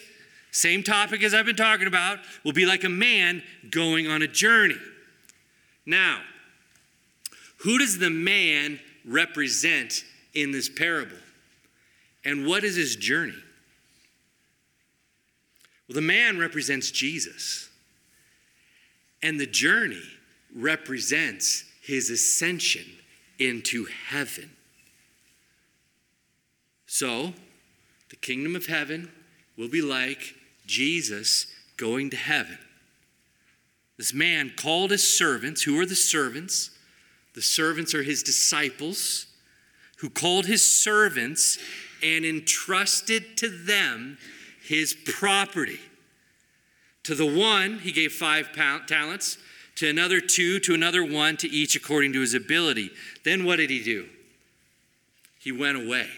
[0.50, 4.26] same topic as I've been talking about, will be like a man going on a
[4.26, 4.78] journey.
[5.86, 6.20] Now,
[7.58, 11.16] who does the man represent in this parable?
[12.24, 13.34] And what is his journey?
[15.88, 17.68] Well, the man represents Jesus.
[19.22, 20.02] And the journey
[20.54, 22.84] represents his ascension
[23.38, 24.50] into heaven.
[26.86, 27.34] So,
[28.08, 29.10] the kingdom of heaven
[29.56, 30.34] will be like
[30.70, 31.46] Jesus
[31.76, 32.58] going to heaven.
[33.98, 35.62] This man called his servants.
[35.62, 36.70] Who are the servants?
[37.34, 39.26] The servants are his disciples,
[39.98, 41.58] who called his servants
[42.02, 44.16] and entrusted to them
[44.62, 45.80] his property.
[47.04, 49.38] To the one, he gave five talents,
[49.76, 52.90] to another two, to another one, to each according to his ability.
[53.24, 54.06] Then what did he do?
[55.40, 56.08] He went away.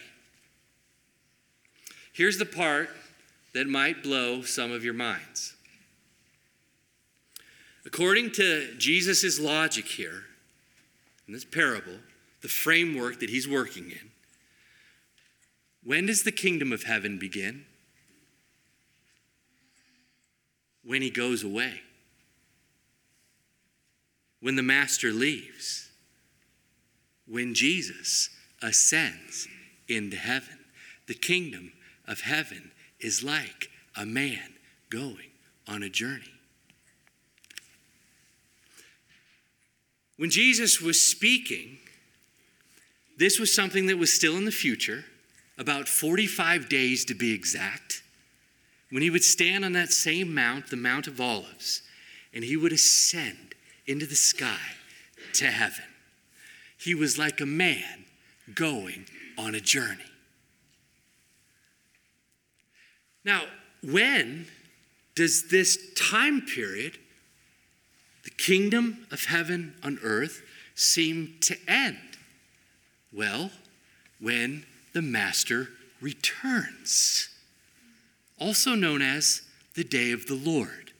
[2.12, 2.90] Here's the part
[3.54, 5.54] that might blow some of your minds.
[7.84, 10.24] According to Jesus' logic here,
[11.26, 11.98] in this parable,
[12.40, 14.10] the framework that he's working in,
[15.84, 17.64] when does the kingdom of heaven begin?
[20.84, 21.80] When he goes away.
[24.40, 25.90] When the master leaves.
[27.26, 28.30] When Jesus
[28.60, 29.48] ascends
[29.88, 30.58] into heaven.
[31.06, 31.72] The kingdom
[32.06, 32.71] of heaven
[33.02, 34.54] is like a man
[34.90, 35.30] going
[35.68, 36.32] on a journey.
[40.16, 41.78] When Jesus was speaking,
[43.18, 45.04] this was something that was still in the future
[45.58, 48.02] about 45 days to be exact,
[48.90, 51.82] when he would stand on that same mount, the Mount of Olives,
[52.32, 53.54] and he would ascend
[53.86, 54.60] into the sky
[55.34, 55.84] to heaven.
[56.78, 58.04] He was like a man
[58.54, 59.06] going
[59.38, 60.11] on a journey.
[63.24, 63.44] Now,
[63.82, 64.46] when
[65.14, 66.98] does this time period,
[68.24, 70.42] the kingdom of heaven on earth,
[70.74, 71.98] seem to end?
[73.12, 73.50] Well,
[74.20, 75.68] when the master
[76.00, 77.28] returns,
[78.38, 79.42] also known as
[79.74, 80.91] the day of the Lord.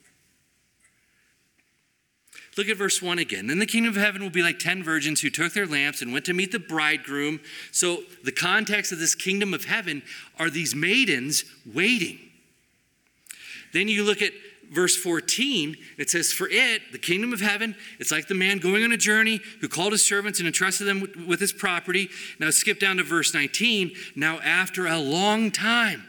[2.57, 3.47] Look at verse 1 again.
[3.47, 6.13] Then the kingdom of heaven will be like 10 virgins who took their lamps and
[6.13, 7.41] went to meet the bridegroom.
[7.71, 10.03] So, the context of this kingdom of heaven
[10.39, 12.19] are these maidens waiting.
[13.73, 14.33] Then you look at
[14.71, 18.85] verse 14, it says, For it, the kingdom of heaven, it's like the man going
[18.85, 22.09] on a journey who called his servants and entrusted them with, his property.
[22.39, 23.93] Now skip down to verse 19.
[24.15, 26.05] Now, after a long time,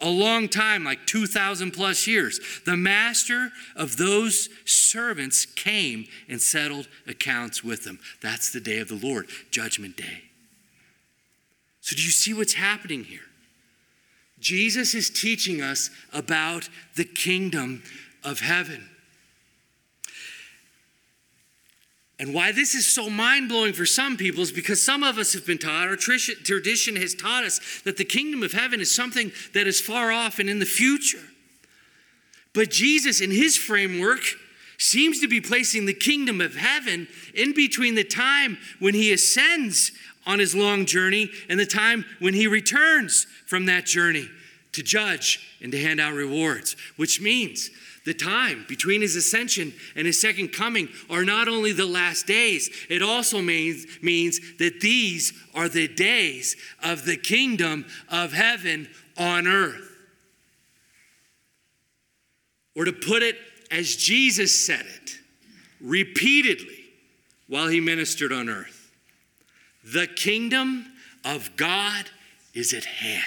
[0.00, 6.88] a long time, like 2,000 plus years, the master of those servants came and settled
[7.06, 7.98] accounts with them.
[8.22, 10.22] That's the day of the Lord, Judgment Day.
[11.80, 13.20] So, do you see what's happening here?
[14.38, 17.82] Jesus is teaching us about the kingdom
[18.22, 18.88] of heaven.
[22.20, 25.32] And why this is so mind blowing for some people is because some of us
[25.34, 29.30] have been taught, our tradition has taught us, that the kingdom of heaven is something
[29.54, 31.22] that is far off and in the future.
[32.54, 34.20] But Jesus, in his framework,
[34.78, 39.92] seems to be placing the kingdom of heaven in between the time when he ascends
[40.26, 44.28] on his long journey and the time when he returns from that journey
[44.72, 47.70] to judge and to hand out rewards, which means
[48.08, 52.70] the time between his ascension and his second coming are not only the last days,
[52.88, 58.88] it also means, means that these are the days of the kingdom of heaven
[59.18, 59.94] on earth.
[62.74, 63.36] Or to put it
[63.70, 65.18] as Jesus said it
[65.78, 66.84] repeatedly
[67.46, 68.90] while he ministered on earth
[69.84, 70.86] The kingdom
[71.26, 72.08] of God
[72.54, 73.22] is at hand,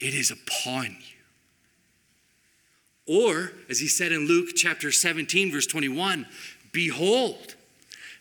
[0.00, 1.11] it is upon you.
[3.12, 6.26] Or, as he said in Luke chapter 17, verse 21,
[6.72, 7.56] behold,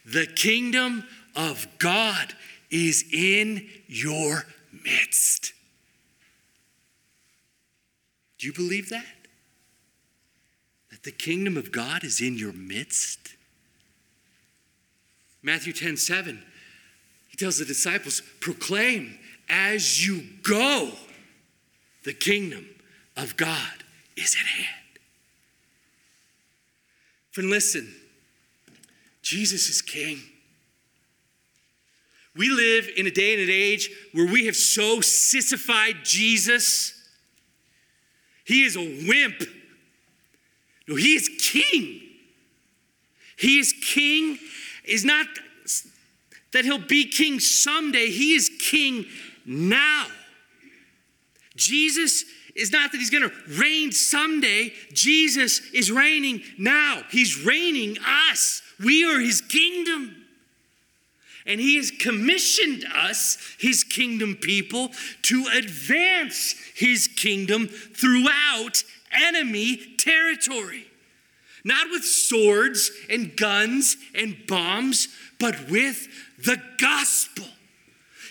[0.06, 2.34] the kingdom of God
[2.70, 4.44] is in your
[4.84, 5.54] midst.
[8.38, 9.06] Do you believe that?
[10.90, 13.38] That the kingdom of God is in your midst?
[15.42, 16.44] Matthew 10 7,
[17.30, 19.18] he tells the disciples, proclaim
[19.48, 20.92] as you go,
[22.04, 22.66] the kingdom
[23.16, 23.86] of God
[24.18, 24.81] is at hand.
[27.32, 27.94] Friend, listen,
[29.22, 30.20] Jesus is king.
[32.36, 36.94] We live in a day and an age where we have so sissified Jesus.
[38.46, 39.44] He is a wimp.
[40.88, 42.02] No, he is king.
[43.38, 44.38] He is king,
[44.86, 45.26] is not
[46.52, 49.06] that he'll be king someday, he is king
[49.46, 50.06] now.
[51.56, 52.26] Jesus
[52.56, 54.74] is not that he's going to reign someday.
[54.94, 57.04] Jesus is reigning now.
[57.10, 57.98] He's reigning
[58.30, 58.62] us.
[58.84, 60.16] We are his kingdom.
[61.46, 64.92] And he has commissioned us, his kingdom people,
[65.24, 70.86] to advance his kingdom throughout enemy territory.
[71.64, 75.08] Not with swords and guns and bombs,
[75.40, 76.08] but with
[76.44, 77.46] the gospel.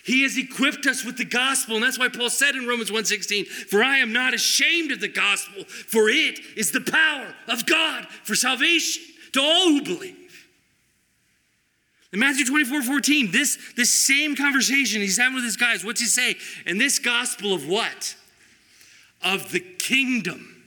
[0.05, 3.45] He has equipped us with the gospel, and that's why Paul said in Romans 1:16,
[3.45, 8.09] "For I am not ashamed of the gospel, for it is the power of God
[8.25, 10.17] for salvation to all who believe."
[12.13, 16.07] In Matthew 24, 14, this, this same conversation he's having with his guys, what's he
[16.07, 16.37] say?
[16.67, 18.17] And this gospel of what?
[19.23, 20.60] Of the kingdom.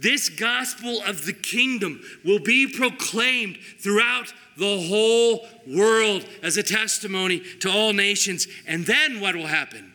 [0.00, 7.40] This gospel of the kingdom will be proclaimed throughout the whole world as a testimony
[7.60, 8.46] to all nations.
[8.66, 9.92] And then what will happen?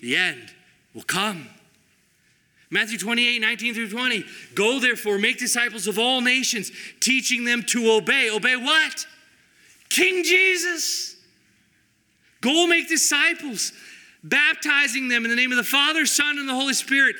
[0.00, 0.52] The end
[0.94, 1.48] will come.
[2.70, 4.24] Matthew 28, 19 through 20.
[4.54, 6.70] Go therefore, make disciples of all nations,
[7.00, 8.30] teaching them to obey.
[8.30, 9.06] Obey what?
[9.88, 11.16] King Jesus.
[12.40, 13.72] Go make disciples,
[14.22, 17.16] baptizing them in the name of the Father, Son, and the Holy Spirit,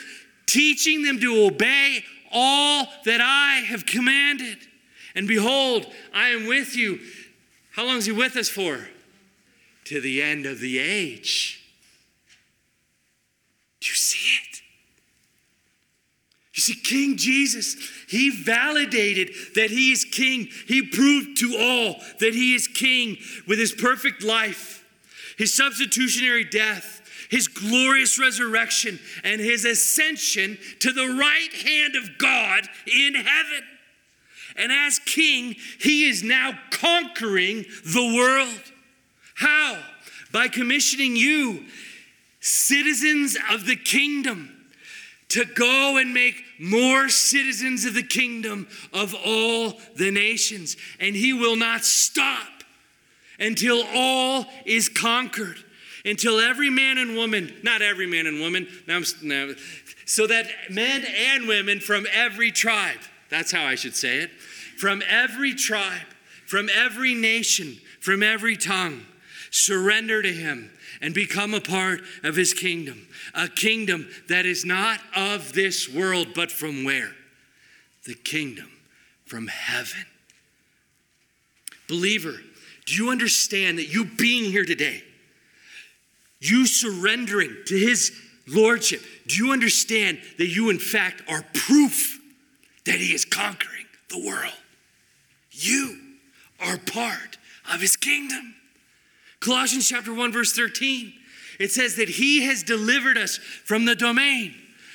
[0.47, 4.59] teaching them to obey all that I have commanded.
[5.15, 7.01] And behold, I am with you.
[7.73, 8.89] How long is he with us for?
[9.85, 11.63] To the end of the age.
[13.81, 14.63] Do you see it?
[16.55, 17.77] You see, King Jesus,
[18.09, 20.49] he validated that he is king.
[20.67, 24.83] He proved to all that he is king with his perfect life,
[25.37, 26.96] his substitutionary death,
[27.31, 33.65] his glorious resurrection, and his ascension to the right hand of God in heaven.
[34.57, 38.73] And as king, he is now conquering the world.
[39.35, 39.83] How?
[40.33, 41.67] By commissioning you,
[42.41, 44.53] citizens of the kingdom,
[45.29, 50.77] to go and make more citizens of the kingdom of all the nations.
[51.01, 52.49] And he will not stop
[53.39, 55.59] until all is conquered,
[56.07, 59.51] until every man and woman, not every man and woman, now, now,
[60.07, 64.31] so that men and women from every tribe, that's how I should say it,
[64.79, 66.07] from every tribe,
[66.47, 69.05] from every nation, from every tongue,
[69.51, 73.07] surrender to him and become a part of his kingdom.
[73.35, 77.13] A kingdom that is not of this world, but from where?
[78.07, 78.71] The kingdom
[79.25, 80.05] from heaven.
[81.89, 82.37] Believer,
[82.87, 85.03] do you understand that you being here today,
[86.49, 88.13] you surrendering to his
[88.47, 92.21] lordship, do you understand that you, in fact, are proof
[92.85, 94.55] that he is conquering the world?
[95.51, 95.99] You
[96.61, 97.39] are part
[97.73, 98.55] of his kingdom.
[99.41, 101.13] Colossians chapter 1 verse 13.
[101.59, 104.55] It says that he has delivered us from the domain,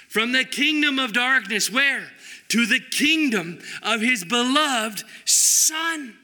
[0.10, 2.08] from the kingdom of darkness where?
[2.49, 6.16] To the kingdom of his beloved son.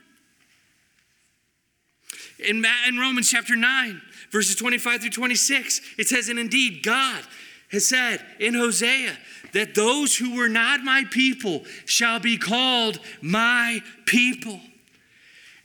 [2.40, 4.02] In, in Romans chapter 9,
[4.32, 7.24] verses 25 through 26, it says, And indeed, God
[7.72, 9.18] has said in Hosea
[9.54, 14.60] that those who were not my people shall be called my people.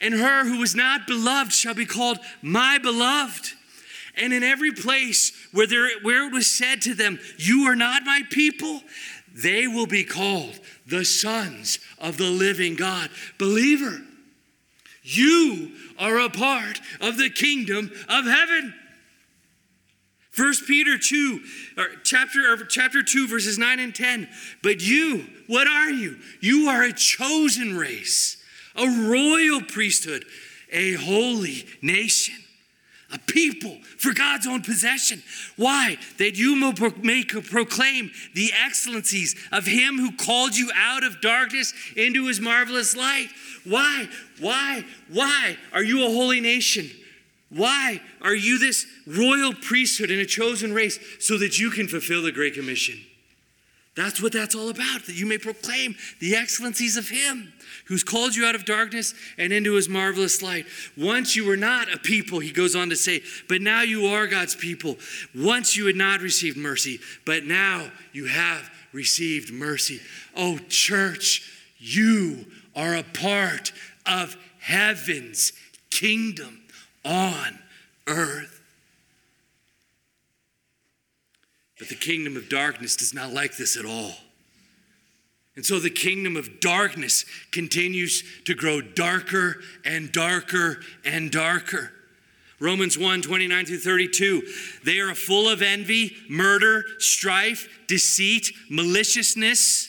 [0.01, 3.53] And her who was not beloved shall be called my beloved.
[4.17, 8.03] And in every place where, there, where it was said to them, You are not
[8.05, 8.83] my people,
[9.33, 13.11] they will be called the sons of the living God.
[13.39, 14.03] Believer,
[15.03, 18.74] you are a part of the kingdom of heaven.
[20.30, 21.40] First Peter 2,
[21.76, 24.28] or chapter, or chapter 2, verses 9 and 10.
[24.62, 26.16] But you, what are you?
[26.40, 28.43] You are a chosen race,
[28.74, 30.24] a royal priesthood,
[30.72, 32.41] a holy nation,
[33.13, 35.23] a people for God's own possession.
[35.57, 35.99] Why?
[36.19, 36.57] That you
[37.03, 42.97] may proclaim the excellencies of Him who called you out of darkness into His marvelous
[42.97, 43.29] light.
[43.65, 44.09] Why?
[44.41, 44.85] Why?
[45.09, 46.91] Why are you a holy nation?
[47.51, 52.23] Why are you this royal priesthood and a chosen race so that you can fulfill
[52.23, 52.99] the Great Commission?
[53.95, 57.53] That's what that's all about, that you may proclaim the excellencies of Him
[57.86, 60.64] who's called you out of darkness and into His marvelous light.
[60.97, 64.26] Once you were not a people, he goes on to say, but now you are
[64.26, 64.97] God's people.
[65.34, 70.01] Once you had not received mercy, but now you have received mercy.
[70.34, 73.72] Oh, church, you are a part
[74.07, 75.53] of heaven's
[75.90, 76.62] kingdom
[77.05, 77.59] on
[78.07, 78.62] earth.
[81.83, 84.12] But the kingdom of darkness does not like this at all.
[85.57, 91.91] And so the kingdom of darkness continues to grow darker and darker and darker.
[92.61, 94.43] Romans 1 29 through 32.
[94.85, 99.89] They are full of envy, murder, strife, deceit, maliciousness.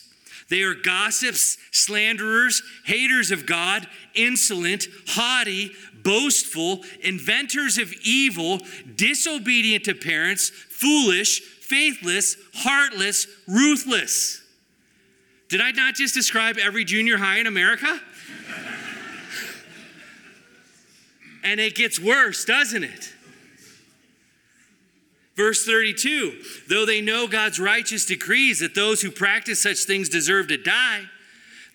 [0.50, 5.74] They are gossips, slanderers, haters of God, insolent, haughty,
[6.04, 8.62] boastful, inventors of evil,
[8.96, 14.44] disobedient to parents, foolish, faithless, heartless, ruthless.
[15.50, 17.88] Did I not just describe every junior high in America?
[21.44, 23.12] and it gets worse, doesn't it?
[25.36, 30.50] Verse 32 Though they know God's righteous decrees that those who practice such things deserve
[30.50, 31.06] to die,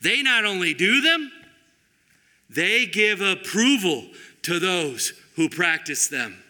[0.01, 1.33] they not only do them,
[2.49, 4.07] they give approval
[4.43, 6.41] to those who practice them.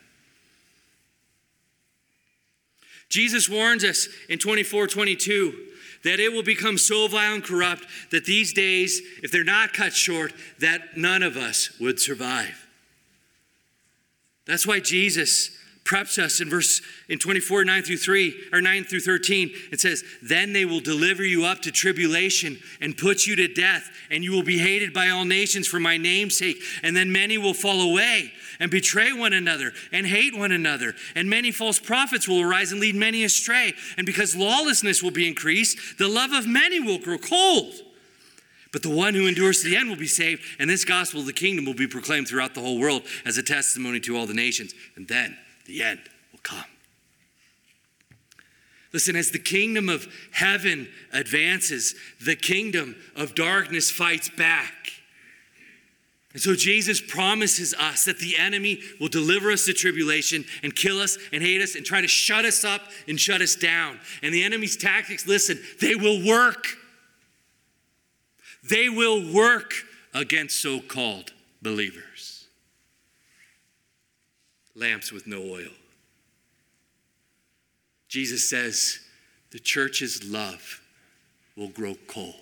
[3.09, 5.67] Jesus warns us in 24 22
[6.05, 9.93] that it will become so vile and corrupt that these days, if they're not cut
[9.93, 12.67] short, that none of us would survive.
[14.47, 15.51] That's why Jesus
[15.89, 20.05] preps us in verse in 24 9 through 3 or 9 through 13 it says
[20.23, 24.33] then they will deliver you up to tribulation and put you to death and you
[24.33, 26.59] will be hated by all nations for my name's sake.
[26.83, 30.95] And then many will fall away and betray one another and hate one another.
[31.15, 33.75] And many false prophets will arise and lead many astray.
[33.97, 37.73] And because lawlessness will be increased the love of many will grow cold.
[38.71, 41.27] But the one who endures to the end will be saved, and this gospel of
[41.27, 44.35] the kingdom will be proclaimed throughout the whole world as a testimony to all the
[44.35, 44.75] nations.
[44.95, 45.39] And then
[45.69, 46.01] the end
[46.33, 46.65] will come.
[48.93, 51.95] Listen, as the kingdom of heaven advances,
[52.25, 54.73] the kingdom of darkness fights back.
[56.33, 61.01] And so Jesus promises us that the enemy will deliver us to tribulation and kill
[61.01, 64.01] us and hate us and try to shut us up and shut us down.
[64.23, 66.67] And the enemy's tactics, listen, they will work.
[68.69, 69.75] They will work
[70.15, 72.08] against so called believers
[74.79, 75.71] lamps with no oil.
[78.09, 79.01] Jesus says
[79.51, 80.81] the church's love
[81.57, 82.35] will grow cold.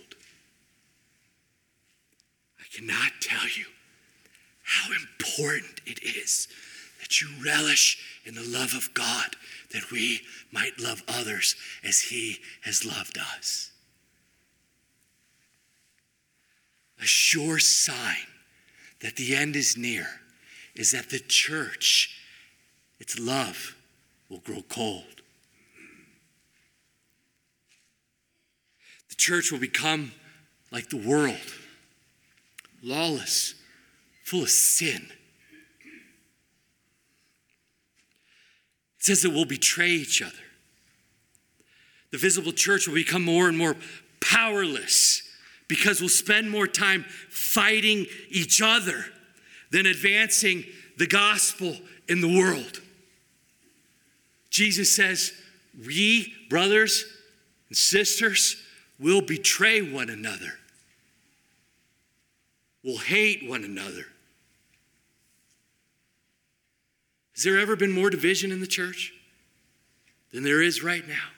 [2.60, 3.64] I cannot tell you
[4.62, 6.48] how important it is
[7.00, 9.36] that you relish in the love of God,
[9.72, 10.20] that we
[10.52, 13.70] might love others as He has loved us.
[17.00, 18.26] A sure sign
[19.00, 20.06] that the end is near
[20.74, 22.15] is that the church
[22.98, 23.76] its love
[24.28, 25.04] will grow cold.
[29.08, 30.12] The church will become
[30.70, 31.36] like the world
[32.82, 33.54] lawless,
[34.24, 35.08] full of sin.
[38.98, 40.32] It says that we'll betray each other.
[42.12, 43.76] The visible church will become more and more
[44.20, 45.22] powerless
[45.68, 49.04] because we'll spend more time fighting each other
[49.70, 50.64] than advancing
[50.96, 51.76] the gospel
[52.08, 52.80] in the world.
[54.56, 55.34] Jesus says,
[55.84, 57.04] We, brothers
[57.68, 58.56] and sisters,
[58.98, 60.54] will betray one another,
[62.82, 64.06] will hate one another.
[67.34, 69.12] Has there ever been more division in the church
[70.32, 71.28] than there is right now?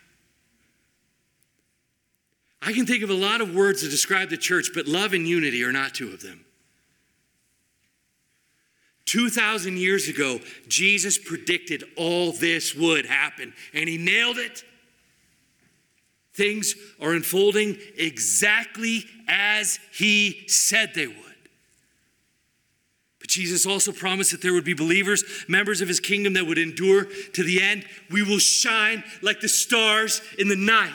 [2.63, 5.27] I can think of a lot of words to describe the church, but love and
[5.27, 6.45] unity are not two of them.
[9.09, 10.39] 2,000 years ago,
[10.69, 14.63] Jesus predicted all this would happen, and he nailed it.
[16.35, 21.17] Things are unfolding exactly as he said they would.
[23.19, 26.59] But Jesus also promised that there would be believers, members of his kingdom that would
[26.59, 27.87] endure to the end.
[28.11, 30.93] We will shine like the stars in the night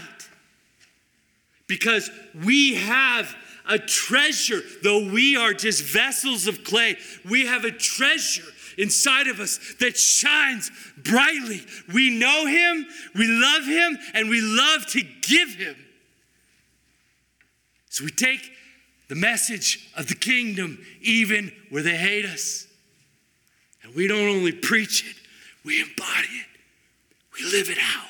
[1.67, 2.11] because
[2.43, 3.35] we have
[3.67, 6.97] a treasure, though we are just vessels of clay.
[7.29, 8.43] We have a treasure
[8.77, 11.61] inside of us that shines brightly.
[11.93, 12.85] We know Him,
[13.15, 15.75] we love Him, and we love to give Him.
[17.89, 18.41] So we take
[19.07, 22.67] the message of the kingdom even where they hate us.
[23.83, 25.15] And we don't only preach it,
[25.63, 26.47] we embody it,
[27.37, 28.09] we live it out.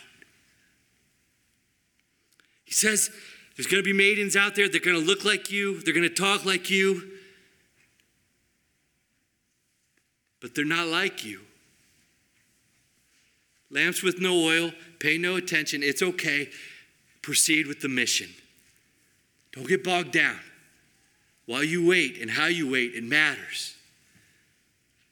[2.63, 3.11] He says,
[3.55, 4.67] there's going to be maidens out there.
[4.67, 5.81] They're going to look like you.
[5.81, 7.11] They're going to talk like you.
[10.41, 11.41] But they're not like you.
[13.69, 14.71] Lamps with no oil.
[14.99, 15.83] Pay no attention.
[15.83, 16.49] It's okay.
[17.21, 18.29] Proceed with the mission.
[19.51, 20.39] Don't get bogged down.
[21.45, 23.75] While you wait and how you wait, it matters.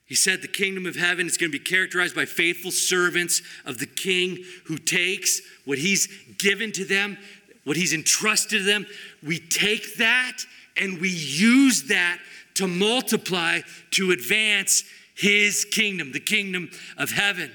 [0.06, 3.78] He said the kingdom of heaven is going to be characterized by faithful servants of
[3.78, 7.18] the king who takes what he's given to them
[7.64, 8.86] what He's entrusted to them,
[9.26, 10.38] we take that
[10.78, 12.20] and we use that
[12.56, 14.84] to multiply to advance
[15.16, 17.52] His kingdom, the kingdom of heaven.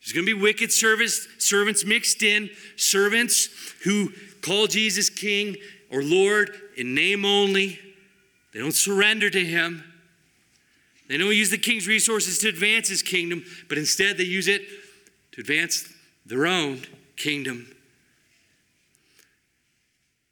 [0.00, 3.48] There's going to be wicked servants, servants mixed in, servants
[3.84, 5.56] who call Jesus King
[5.90, 7.78] or Lord in name only.
[8.52, 9.84] They don't surrender to Him.
[11.08, 14.62] They don't use the king's resources to advance his kingdom, but instead they use it
[15.32, 15.92] to advance
[16.24, 16.80] their own
[17.16, 17.71] kingdom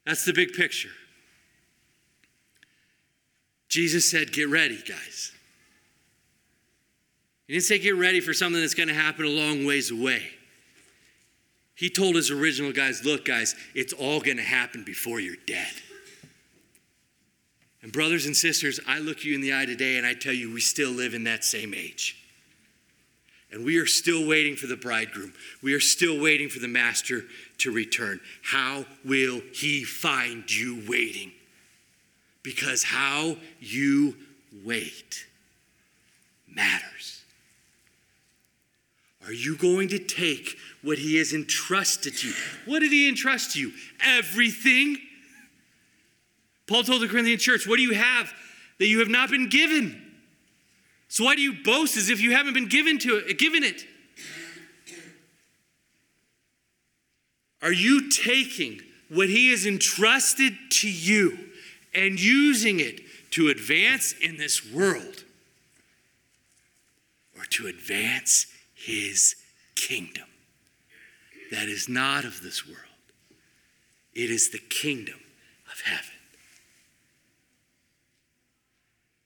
[0.05, 0.89] that's the big picture.
[3.69, 5.31] Jesus said, Get ready, guys.
[7.47, 10.23] He didn't say get ready for something that's going to happen a long ways away.
[11.75, 15.73] He told his original guys, Look, guys, it's all going to happen before you're dead.
[17.81, 20.53] And, brothers and sisters, I look you in the eye today and I tell you,
[20.53, 22.20] we still live in that same age.
[23.51, 25.33] And we are still waiting for the bridegroom.
[25.61, 27.23] We are still waiting for the master
[27.59, 28.21] to return.
[28.43, 31.31] How will he find you waiting?
[32.43, 34.15] Because how you
[34.63, 35.25] wait
[36.47, 37.21] matters.
[39.25, 42.33] Are you going to take what he has entrusted to you?
[42.65, 43.71] What did he entrust to you?
[44.03, 44.97] Everything.
[46.67, 48.31] Paul told the Corinthian church, What do you have
[48.79, 50.00] that you have not been given?
[51.11, 53.85] So why do you boast as if you haven't been given to it, given it?
[57.61, 61.37] Are you taking what he has entrusted to you
[61.93, 63.01] and using it
[63.31, 65.25] to advance in this world
[67.37, 69.35] or to advance his
[69.75, 70.29] kingdom
[71.51, 72.79] that is not of this world?
[74.13, 75.19] It is the kingdom
[75.69, 76.10] of heaven.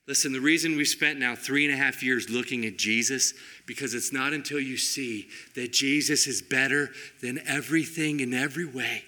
[0.08, 3.34] Listen, the reason we spent now three and a half years looking at Jesus,
[3.66, 6.90] because it's not until you see that Jesus is better
[7.20, 9.02] than everything in every way.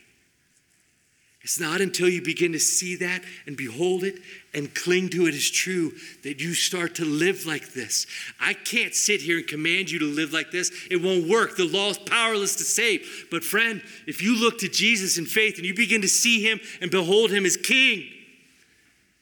[1.42, 4.18] It's not until you begin to see that and behold it
[4.52, 5.92] and cling to it as true
[6.24, 8.06] that you start to live like this.
[8.40, 10.70] I can't sit here and command you to live like this.
[10.90, 11.56] It won't work.
[11.56, 13.28] The law is powerless to save.
[13.30, 16.60] But, friend, if you look to Jesus in faith and you begin to see him
[16.82, 18.04] and behold him as king,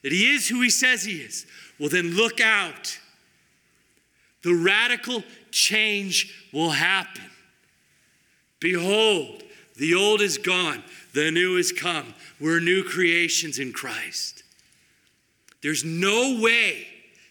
[0.01, 1.45] that he is who he says he is,
[1.79, 2.99] well, then look out.
[4.43, 7.29] The radical change will happen.
[8.59, 9.43] Behold,
[9.75, 12.13] the old is gone, the new is come.
[12.39, 14.43] We're new creations in Christ.
[15.61, 16.87] There's no way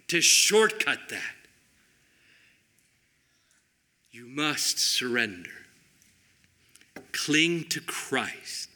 [0.08, 1.34] to shortcut that.
[4.10, 5.50] You must surrender.
[7.12, 8.68] Cling to Christ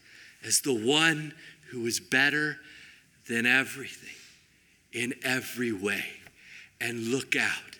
[0.44, 1.34] as the one
[1.70, 2.58] who is better
[3.28, 3.99] than everything
[4.92, 6.04] in every way.
[6.80, 7.78] And look out.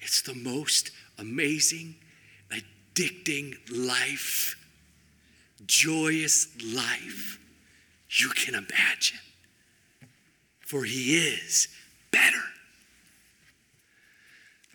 [0.00, 1.96] It's the most amazing,
[2.50, 4.56] addicting life,
[5.66, 7.38] joyous life
[8.08, 9.20] you can imagine.
[10.60, 11.68] For He is
[12.10, 12.42] better.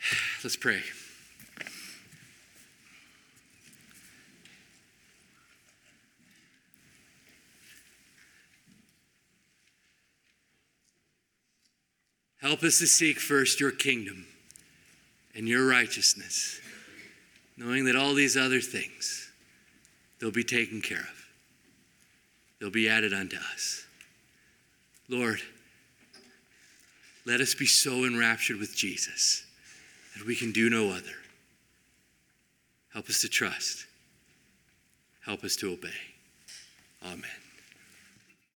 [0.43, 0.81] Let's pray.
[12.45, 14.27] Help us to seek first your kingdom
[15.33, 16.61] and your righteousness,
[17.57, 19.31] knowing that all these other things,
[20.19, 21.25] they'll be taken care of.
[22.59, 23.87] They'll be added unto us.
[25.09, 25.41] Lord,
[27.25, 29.43] let us be so enraptured with Jesus
[30.15, 31.17] that we can do no other.
[32.93, 33.87] Help us to trust.
[35.25, 35.89] Help us to obey.
[37.03, 37.44] Amen.